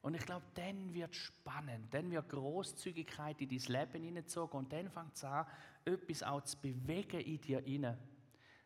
Und 0.01 0.13
ich 0.13 0.25
glaube, 0.25 0.45
dann 0.53 0.93
wird 0.93 1.11
es 1.13 1.17
spannend, 1.17 1.91
dann 1.91 2.11
wird 2.11 2.29
Großzügigkeit 2.29 3.41
in 3.41 3.49
dein 3.49 3.59
Leben 3.59 4.03
hineingezogen 4.03 4.59
und 4.59 4.71
dann 4.71 4.87
fängt 4.87 5.15
es 5.15 5.23
an, 5.23 5.47
etwas 5.83 6.21
auch 6.21 6.41
zu 6.41 6.61
bewegen 6.61 7.21
in 7.21 7.41
dir 7.41 7.59
hinein. 7.61 7.97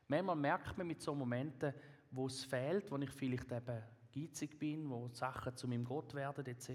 Manchmal 0.09 0.35
merkt 0.35 0.77
man 0.77 0.87
mit 0.87 1.01
so 1.01 1.15
Momenten, 1.15 1.73
wo 2.11 2.25
es 2.25 2.43
fehlt, 2.43 2.91
wo 2.91 2.97
ich 2.97 3.11
vielleicht 3.11 3.51
eben 3.51 3.83
geizig 4.13 4.57
bin, 4.59 4.89
wo 4.89 5.09
Sachen 5.13 5.55
zu 5.55 5.67
meinem 5.67 5.85
Gott 5.85 6.13
werden 6.13 6.45
etc. 6.45 6.69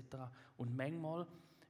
Und 0.56 0.76
manchmal 0.76 1.26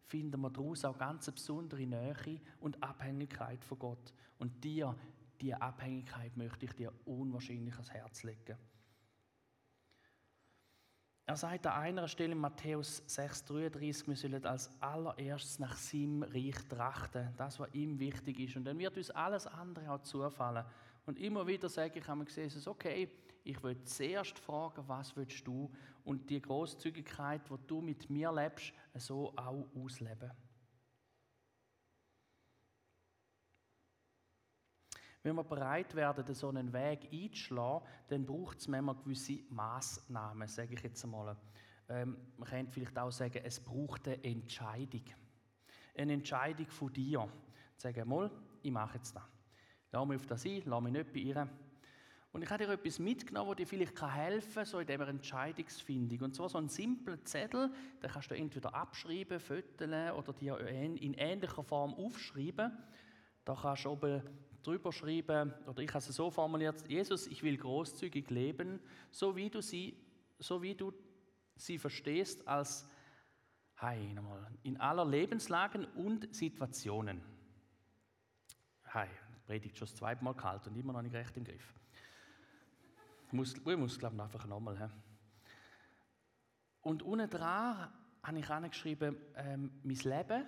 finden 0.07 0.41
wir 0.41 0.51
daraus 0.51 0.85
auch 0.85 0.99
ganz 0.99 1.31
besondere 1.31 1.87
Nähe 1.87 2.41
und 2.61 2.83
Abhängigkeit 2.83 3.65
von 3.65 3.79
Gott. 3.79 4.15
Und 4.39 4.63
dir, 4.63 4.95
diese 5.41 5.61
Abhängigkeit 5.61 6.37
möchte 6.37 6.67
ich 6.67 6.73
dir 6.73 6.93
unwahrscheinlich 7.05 7.75
ans 7.75 7.91
Herz 7.91 8.23
legen. 8.23 8.57
Er 11.27 11.37
sagt 11.37 11.67
an 11.67 11.81
einer 11.81 12.07
Stelle 12.07 12.33
in 12.33 12.39
Matthäus 12.39 13.03
6,33, 13.09 14.09
wir 14.09 14.17
sollen 14.17 14.45
als 14.45 14.71
allererstes 14.83 15.59
nach 15.59 15.75
seinem 15.75 16.23
Reich 16.23 16.57
trachten, 16.69 17.33
das, 17.39 17.59
was 17.59 17.73
ihm 17.73 17.99
wichtig 17.99 18.41
ist. 18.41 18.57
Und 18.57 18.65
dann 18.65 18.79
wird 18.79 18.99
uns 18.99 19.11
alles 19.11 19.47
andere 19.47 19.91
auch 19.91 20.03
zufallen. 20.03 20.67
Und 21.07 21.19
immer 21.19 21.47
wieder 21.47 21.69
sage 21.69 21.99
ich, 21.99 22.09
haben 22.09 22.21
wir 22.21 22.25
gesehen, 22.25 22.51
okay, 22.67 23.11
ich 23.45 23.63
will 23.63 23.83
zuerst 23.85 24.39
fragen, 24.39 24.83
was 24.87 25.15
willst 25.17 25.47
du? 25.47 25.71
Und 26.05 26.29
die 26.31 26.41
Großzügigkeit, 26.41 27.43
die 27.49 27.67
du 27.67 27.81
mit 27.83 28.09
mir 28.09 28.33
lebst, 28.33 28.73
so 28.95 29.33
auch 29.37 29.67
ausleben. 29.77 30.31
Wenn 35.23 35.37
wir 35.37 35.45
bereit 35.45 35.95
werden, 35.95 36.35
so 36.35 36.49
einen 36.49 36.73
Weg 36.73 37.09
einzuschlagen, 37.11 37.87
dann 38.09 38.27
braucht 38.27 38.59
es 38.59 38.69
manchmal 38.69 38.97
gewisse 38.97 39.41
Maßnahmen, 39.49 40.47
sage 40.49 40.75
ich 40.75 40.83
jetzt 40.83 41.03
einmal. 41.05 41.37
Ähm, 41.89 42.17
man 42.37 42.49
könnte 42.49 42.73
vielleicht 42.73 42.99
auch 42.99 43.11
sagen, 43.11 43.41
es 43.43 43.59
braucht 43.61 44.07
eine 44.07 44.23
Entscheidung. 44.23 45.05
Eine 45.97 46.13
Entscheidung 46.15 46.67
von 46.67 46.93
dir. 46.93 47.27
Sagen, 47.77 48.09
mal, 48.09 48.31
ich 48.63 48.71
mache 48.71 48.99
jetzt 48.99 49.17
das. 49.17 49.23
Lass 49.95 50.09
mich 50.09 50.17
auf 50.17 50.27
das 50.27 50.45
ein, 50.45 50.63
lass 50.65 50.83
mich 50.83 50.93
nicht 50.93 51.13
beirren. 51.13 51.49
Und 52.33 52.43
ich 52.43 52.51
habe 52.51 52.67
dir 52.67 52.73
etwas 52.73 52.99
mitgenommen, 52.99 53.51
das 53.51 53.59
dir 53.59 53.67
vielleicht 53.69 54.03
helfen 54.03 54.55
kann, 54.55 54.65
so 54.65 54.81
in 54.81 54.89
dieser 54.89 55.07
Entscheidungsfindung. 55.07 56.23
Und 56.23 56.35
zwar 56.35 56.49
so 56.49 56.59
ein 56.59 56.69
simpler 56.69 57.25
Zettel, 57.25 57.71
den 58.03 58.11
kannst 58.11 58.29
du 58.29 58.35
entweder 58.35 58.75
abschreiben, 58.75 59.39
föteln 59.39 60.11
oder 60.11 60.33
dir 60.33 60.59
in 60.59 61.15
ähnlicher 61.15 61.63
Form 61.63 61.95
aufschreiben. 61.95 62.77
Da 63.45 63.55
kannst 63.55 63.85
du 63.85 63.91
oben 63.91 64.21
drüber 64.65 64.93
schreiben, 64.93 65.55
oder 65.65 65.81
ich 65.81 65.91
habe 65.91 65.99
es 65.99 66.07
so 66.07 66.29
formuliert, 66.29 66.89
Jesus, 66.89 67.29
ich 67.29 67.45
will 67.45 67.57
großzügig 67.57 68.29
leben, 68.31 68.81
so 69.13 69.37
wie 69.37 69.49
du 69.49 69.63
sie, 69.63 69.97
so 70.41 70.61
wie 70.61 70.75
du 70.75 70.93
sie 71.55 71.79
verstehst 71.79 72.49
als 72.49 72.89
Hi, 73.77 74.13
nochmal, 74.13 74.51
in 74.65 74.81
aller 74.81 75.05
Lebenslagen 75.05 75.85
und 75.85 76.35
Situationen. 76.35 77.21
Hi, 78.87 79.09
Predigt 79.47 79.77
schon 79.77 79.87
das 79.87 79.97
zweite 79.97 80.23
Mal 80.25 80.35
kalt 80.35 80.67
und 80.67 80.77
immer 80.77 80.93
noch 80.93 81.03
nicht 81.03 81.15
recht 81.15 81.37
im 81.37 81.45
Griff. 81.45 81.73
Muss, 83.31 83.55
ich 83.55 83.77
muss, 83.77 83.99
glaube 83.99 84.15
ich, 84.15 84.23
einfach 84.23 84.47
nochmal. 84.47 84.91
Und 86.83 87.03
unten 87.03 87.29
dran 87.29 87.89
habe 88.23 88.39
ich 88.39 88.49
angeschrieben, 88.49 89.17
ähm, 89.37 89.71
mein 89.83 89.97
Leben. 89.97 90.47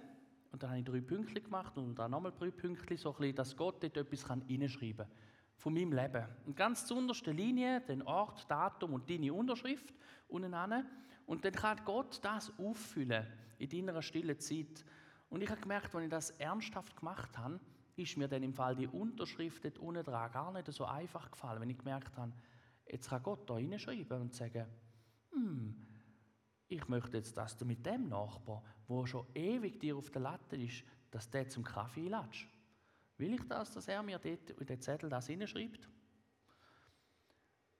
Und 0.52 0.62
dann 0.62 0.70
habe 0.70 0.78
ich 0.78 0.84
drei 0.84 1.00
Pünktchen 1.00 1.44
gemacht 1.44 1.76
und 1.76 1.96
dann 1.96 2.10
nochmal 2.12 2.32
drei 2.32 2.50
Pünktchen, 2.50 2.96
so 2.96 3.12
bisschen, 3.12 3.34
dass 3.34 3.56
Gott 3.56 3.82
dort 3.82 3.96
etwas 3.96 4.30
reinschreiben 4.30 5.06
kann 5.06 5.16
von 5.56 5.74
meinem 5.74 5.92
Leben. 5.92 6.24
Und 6.44 6.56
ganz 6.56 6.86
zur 6.86 6.98
untersten 6.98 7.36
Linie 7.36 7.80
den 7.80 8.02
Ort, 8.02 8.48
Datum 8.50 8.94
und 8.94 9.08
deine 9.08 9.32
Unterschrift 9.32 9.92
unten 10.28 10.54
an. 10.54 10.86
Und 11.26 11.44
dann 11.44 11.52
kann 11.52 11.80
Gott 11.84 12.20
das 12.22 12.52
auffüllen 12.58 13.26
in 13.58 13.68
deiner 13.68 14.02
stillen 14.02 14.38
Zeit. 14.38 14.84
Und 15.28 15.42
ich 15.42 15.50
habe 15.50 15.60
gemerkt, 15.60 15.94
als 15.94 16.04
ich 16.04 16.10
das 16.10 16.30
ernsthaft 16.30 16.96
gemacht 16.96 17.36
habe, 17.36 17.58
ist 17.96 18.16
mir 18.16 18.28
dann 18.28 18.42
im 18.42 18.52
Fall 18.52 18.76
die 18.76 18.86
Unterschrift 18.86 19.64
dort 19.64 19.78
unten 19.78 20.04
dran 20.04 20.30
gar 20.30 20.52
nicht 20.52 20.70
so 20.72 20.84
einfach 20.84 21.30
gefallen, 21.30 21.60
wenn 21.60 21.70
ich 21.70 21.78
gemerkt 21.78 22.16
habe, 22.16 22.32
Jetzt 22.88 23.08
kann 23.08 23.22
Gott 23.22 23.48
da 23.50 23.54
reinschreiben 23.54 24.20
und 24.20 24.34
sagen, 24.34 24.66
hm, 25.32 25.86
ich 26.68 26.88
möchte 26.88 27.16
jetzt, 27.16 27.36
dass 27.36 27.56
du 27.56 27.64
mit 27.64 27.84
dem 27.84 28.08
Nachbar, 28.08 28.62
wo 28.86 29.04
schon 29.06 29.26
ewig 29.34 29.80
dir 29.80 29.96
auf 29.96 30.10
der 30.10 30.22
Latte 30.22 30.56
ist, 30.56 30.84
dass 31.10 31.28
der 31.30 31.48
zum 31.48 31.64
Kaffee 31.64 32.12
einlädst. 32.12 32.46
Will 33.18 33.34
ich 33.34 33.48
das, 33.48 33.72
dass 33.72 33.88
er 33.88 34.02
mir 34.02 34.18
dort 34.18 34.50
in 34.50 34.66
den 34.66 34.80
Zettel 34.80 35.08
das 35.08 35.26
hineinschreibt? 35.26 35.88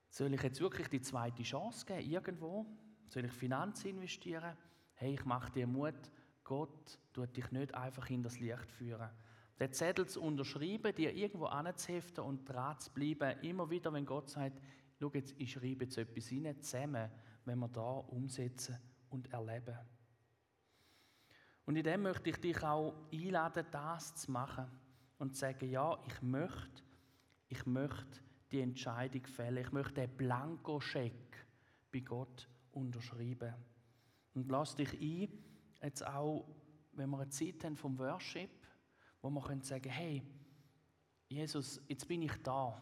Soll 0.08 0.32
ich 0.34 0.42
jetzt 0.42 0.60
wirklich 0.60 0.88
die 0.88 1.02
zweite 1.02 1.42
Chance 1.42 1.84
geben, 1.84 2.10
irgendwo? 2.10 2.66
Soll 3.08 3.26
ich 3.26 3.32
Finanzen 3.32 3.88
investieren? 3.88 4.56
Hey, 4.94 5.14
ich 5.14 5.24
mache 5.24 5.52
dir 5.52 5.66
Mut, 5.66 6.10
Gott 6.42 6.98
tut 7.12 7.36
dich 7.36 7.50
nicht 7.50 7.74
einfach 7.74 8.08
in 8.08 8.22
das 8.22 8.40
Licht 8.40 8.70
führen. 8.72 9.10
Den 9.58 9.72
Zettel 9.72 10.06
zu 10.06 10.20
unterschreiben, 10.20 10.94
dir 10.94 11.14
irgendwo 11.14 11.46
anzuheften 11.46 12.24
und 12.24 12.44
dran 12.44 12.78
zu 12.78 12.92
bleiben, 12.92 13.40
immer 13.40 13.70
wieder, 13.70 13.92
wenn 13.92 14.04
Gott 14.04 14.28
sagt, 14.28 14.60
schau 14.98 15.10
jetzt, 15.14 15.34
ich 15.38 15.52
schreibe 15.52 15.84
jetzt 15.84 15.96
etwas 15.96 16.30
rein, 16.30 16.60
zusammen, 16.60 17.10
wenn 17.44 17.58
wir 17.58 17.68
da 17.68 17.80
umsetzen 17.80 18.78
und 19.08 19.32
erleben. 19.32 19.78
Und 21.64 21.76
in 21.76 21.84
dem 21.84 22.02
möchte 22.02 22.30
ich 22.30 22.36
dich 22.36 22.62
auch 22.62 22.94
einladen, 23.12 23.66
das 23.70 24.14
zu 24.14 24.30
machen 24.30 24.66
und 25.18 25.34
zu 25.34 25.40
sagen, 25.40 25.68
ja, 25.68 25.98
ich 26.06 26.22
möchte, 26.22 26.82
ich 27.48 27.66
möchte 27.66 28.20
die 28.52 28.60
Entscheidung 28.60 29.26
fällen. 29.26 29.64
Ich 29.64 29.72
möchte 29.72 29.94
den 29.94 30.16
Blankoscheck 30.16 31.46
bei 31.92 32.00
Gott 32.00 32.48
unterschreiben. 32.72 33.54
Und 34.34 34.50
lass 34.50 34.76
dich 34.76 34.92
ein, 35.00 35.44
jetzt 35.82 36.06
auch, 36.06 36.46
wenn 36.92 37.10
wir 37.10 37.20
eine 37.20 37.30
Zeit 37.30 37.64
haben 37.64 37.76
vom 37.76 37.98
Worship, 37.98 38.50
wo 39.26 39.30
wir 39.30 39.40
können 39.40 39.62
sagen, 39.62 39.88
hey, 39.88 40.22
Jesus, 41.28 41.80
jetzt 41.88 42.06
bin 42.06 42.22
ich 42.22 42.32
da. 42.44 42.80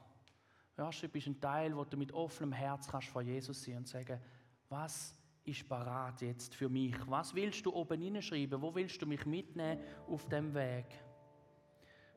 Worship 0.76 1.16
ist 1.16 1.26
ein 1.26 1.40
Teil, 1.40 1.74
wo 1.74 1.85
du 1.85 1.96
mit 1.96 2.12
offenem 2.12 2.52
Herz 2.52 2.87
kannst 2.87 3.09
vor 3.09 3.22
Jesus 3.22 3.62
sein 3.62 3.78
und 3.78 3.88
sagen, 3.88 4.20
was 4.68 5.16
ist 5.44 5.66
parat 5.66 6.20
jetzt 6.20 6.54
für 6.54 6.68
mich? 6.68 6.94
Was 7.07 7.35
willst 7.35 7.64
du 7.64 7.72
oben 7.72 7.98
hineinschreiben? 7.98 8.61
Wo 8.61 8.74
willst 8.74 9.00
du 9.00 9.07
mich 9.07 9.24
mitnehmen 9.24 9.83
auf 10.07 10.28
dem 10.28 10.52
Weg? 10.52 10.87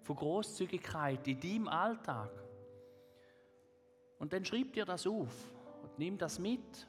Von 0.02 0.18
Großzügigkeit 0.18 1.26
in 1.26 1.40
deinem 1.40 1.68
Alltag. 1.70 2.32
Und 4.20 4.34
dann 4.34 4.44
schreib 4.44 4.74
dir 4.74 4.84
das 4.84 5.08
auf 5.08 5.54
und 5.84 5.98
nimm 5.98 6.18
das 6.18 6.38
mit. 6.38 6.86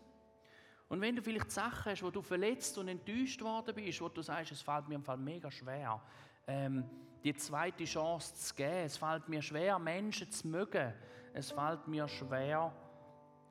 Und 0.89 1.01
wenn 1.01 1.15
du 1.15 1.23
vielleicht 1.23 1.53
Sachen 1.53 1.93
hast, 1.93 2.03
wo 2.03 2.11
du 2.11 2.21
verletzt 2.21 2.79
und 2.79 2.89
enttäuscht 2.89 3.43
worden 3.43 3.77
bist, 3.77 4.01
wo 4.01 4.09
du 4.09 4.23
sagst, 4.23 4.51
es 4.51 4.63
fällt 4.63 4.89
mir 4.89 4.97
im 4.97 5.05
Fall 5.05 5.19
mega 5.19 5.51
schwer, 5.51 6.03
ähm, 6.49 6.83
die 7.25 7.35
zweite 7.35 7.85
Chance 7.85 8.35
zu 8.35 8.55
geben. 8.55 8.85
Es 8.85 8.97
fällt 8.97 9.29
mir 9.29 9.43
schwer, 9.43 9.79
Menschen 9.79 10.31
zu 10.31 10.47
mögen. 10.47 10.93
Es 11.33 11.51
fällt 11.51 11.87
mir 11.89 12.09
schwer, 12.09 12.73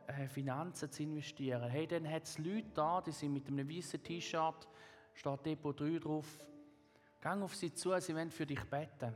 äh, 0.07 0.27
Finanzen 0.27 0.91
zu 0.91 1.03
investieren. 1.03 1.69
Hey, 1.69 1.85
dann 1.85 2.09
hat 2.09 2.23
es 2.23 2.37
Leute 2.37 2.69
da, 2.73 3.01
die 3.01 3.11
sind 3.11 3.33
mit 3.33 3.47
einem 3.47 3.69
weißen 3.69 4.01
T-Shirt, 4.01 4.67
steht 5.13 5.45
Depot 5.45 5.77
3 5.79 5.99
drauf. 5.99 6.45
Gang 7.19 7.43
auf 7.43 7.55
sie 7.55 7.73
zu, 7.73 7.99
sie 7.99 8.15
wollen 8.15 8.31
für 8.31 8.45
dich 8.45 8.63
beten. 8.65 9.13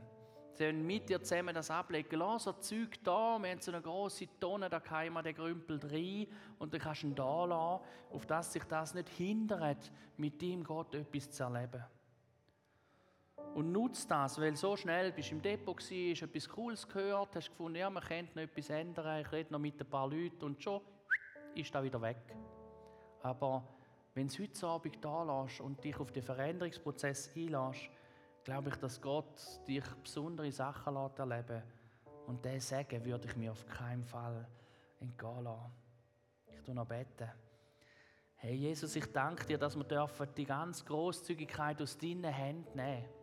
Sie 0.54 0.64
wollen 0.64 0.86
mit 0.86 1.08
dir 1.08 1.22
zusammen 1.22 1.54
das 1.54 1.70
ablegen. 1.70 2.18
Lass 2.18 2.44
so 2.44 2.52
Zeug 2.52 3.02
da, 3.02 3.38
wir 3.40 3.50
haben 3.50 3.60
so 3.60 3.72
eine 3.72 3.80
große 3.80 4.38
Tonne, 4.38 4.68
da 4.68 4.80
kann 4.80 5.12
man 5.14 5.24
den 5.24 5.34
Grümpel 5.34 5.80
rein 5.82 6.26
und 6.58 6.74
dann 6.74 6.80
kannst 6.80 7.04
du 7.04 7.06
ihn 7.06 7.14
da 7.14 7.44
lassen, 7.46 7.84
auf 8.10 8.26
dass 8.26 8.52
sich 8.52 8.64
das 8.64 8.92
nicht 8.92 9.08
hindert, 9.08 9.90
mit 10.18 10.42
ihm 10.42 10.62
Gott 10.62 10.94
etwas 10.94 11.30
zu 11.30 11.44
erleben. 11.44 11.82
Und 13.54 13.70
nutzt 13.70 14.10
das, 14.10 14.40
weil 14.40 14.56
so 14.56 14.76
schnell 14.76 15.12
bist 15.12 15.30
du 15.30 15.34
im 15.34 15.42
Depot 15.42 15.76
gewesen, 15.76 16.12
hast 16.12 16.22
etwas 16.22 16.48
Cooles 16.48 16.88
gehört, 16.88 17.36
hast 17.36 17.50
gefunden, 17.50 17.78
ja, 17.78 17.90
man 17.90 18.02
könnte 18.02 18.34
noch 18.34 18.42
etwas 18.42 18.70
ändern, 18.70 19.20
ich 19.20 19.30
rede 19.30 19.52
noch 19.52 19.58
mit 19.58 19.78
ein 19.78 19.88
paar 19.88 20.08
Leuten 20.08 20.42
und 20.42 20.62
schon 20.62 20.80
ist 21.54 21.74
das 21.74 21.82
wieder 21.82 22.00
weg. 22.00 22.34
Aber 23.20 23.62
wenn 24.14 24.28
du 24.28 24.42
heute 24.42 24.66
Abend 24.66 25.04
da 25.04 25.42
lässt 25.42 25.60
und 25.60 25.84
dich 25.84 25.98
auf 25.98 26.10
den 26.12 26.22
Veränderungsprozess 26.22 27.30
einlässt, 27.36 27.90
glaube 28.44 28.70
ich, 28.70 28.76
dass 28.76 29.00
Gott 29.00 29.40
dich 29.68 29.84
besondere 30.02 30.50
Sachen 30.50 30.96
erleben 30.96 31.62
Und 32.26 32.44
diesen 32.44 32.60
Segen 32.60 33.04
würde 33.04 33.28
ich 33.28 33.36
mir 33.36 33.52
auf 33.52 33.66
keinen 33.66 34.04
Fall 34.04 34.48
entgehen 34.98 35.44
lassen. 35.44 35.72
Ich 36.46 36.62
tue 36.62 36.74
noch 36.74 36.86
beten. 36.86 37.30
Hey 38.36 38.54
Jesus, 38.54 38.96
ich 38.96 39.12
danke 39.12 39.46
dir, 39.46 39.58
dass 39.58 39.76
wir 39.76 40.26
die 40.26 40.44
ganze 40.44 40.84
Großzügigkeit 40.84 41.80
aus 41.80 41.96
deinen 41.96 42.24
Händen 42.24 42.76
nehmen 42.76 43.02
dürfen. 43.02 43.21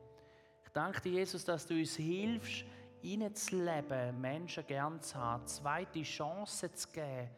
Danke 0.79 1.01
dir, 1.01 1.11
Jesus, 1.11 1.43
dass 1.43 1.67
du 1.67 1.73
uns 1.73 1.97
hilfst, 1.97 2.63
leben, 3.01 4.21
Menschen 4.21 4.65
gern 4.65 5.01
zu 5.01 5.19
haben, 5.19 5.45
zweite 5.45 6.03
Chancen 6.03 6.73
zu 6.73 6.87
geben 6.91 7.29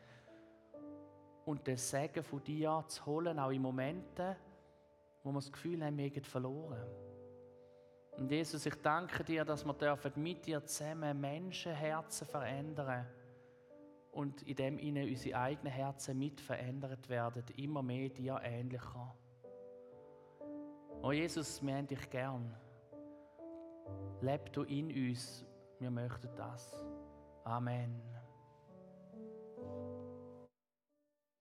und 1.45 1.65
den 1.65 1.75
Segen 1.75 2.23
von 2.23 2.43
dir 2.43 2.86
zu 2.88 3.04
holen, 3.04 3.39
auch 3.39 3.49
in 3.49 3.63
Momenten, 3.63 4.36
wo 5.23 5.32
wir 5.32 5.39
das 5.39 5.51
Gefühl 5.51 5.84
haben, 5.84 5.97
wir 5.97 6.08
haben 6.08 6.23
verloren. 6.23 6.86
Und 8.12 8.30
Jesus, 8.30 8.63
ich 8.67 8.75
danke 8.75 9.23
dir, 9.23 9.43
dass 9.43 9.65
wir 9.65 10.12
mit 10.17 10.45
dir 10.45 10.63
zusammen 10.63 11.19
Menschenherzen 11.19 12.27
verändern 12.27 13.08
und 14.12 14.43
in 14.43 14.56
dem 14.56 14.77
ihnen 14.77 15.10
unsere 15.10 15.39
eigenen 15.39 15.73
Herzen 15.73 16.15
mit 16.15 16.39
verändert 16.39 17.10
werden, 17.10 17.43
immer 17.58 17.82
mehr 17.82 18.10
dir 18.10 18.39
ähnlicher. 18.43 19.15
Oh 21.01 21.12
Jesus, 21.12 21.60
wir 21.65 21.75
haben 21.75 21.88
dich 21.88 22.08
gern. 22.08 22.56
Leb 24.22 24.54
du 24.54 24.63
in 24.63 24.88
uns. 25.10 25.46
Wir 25.80 25.89
möchten 25.89 26.30
das. 26.36 26.86
Amen. 27.44 28.11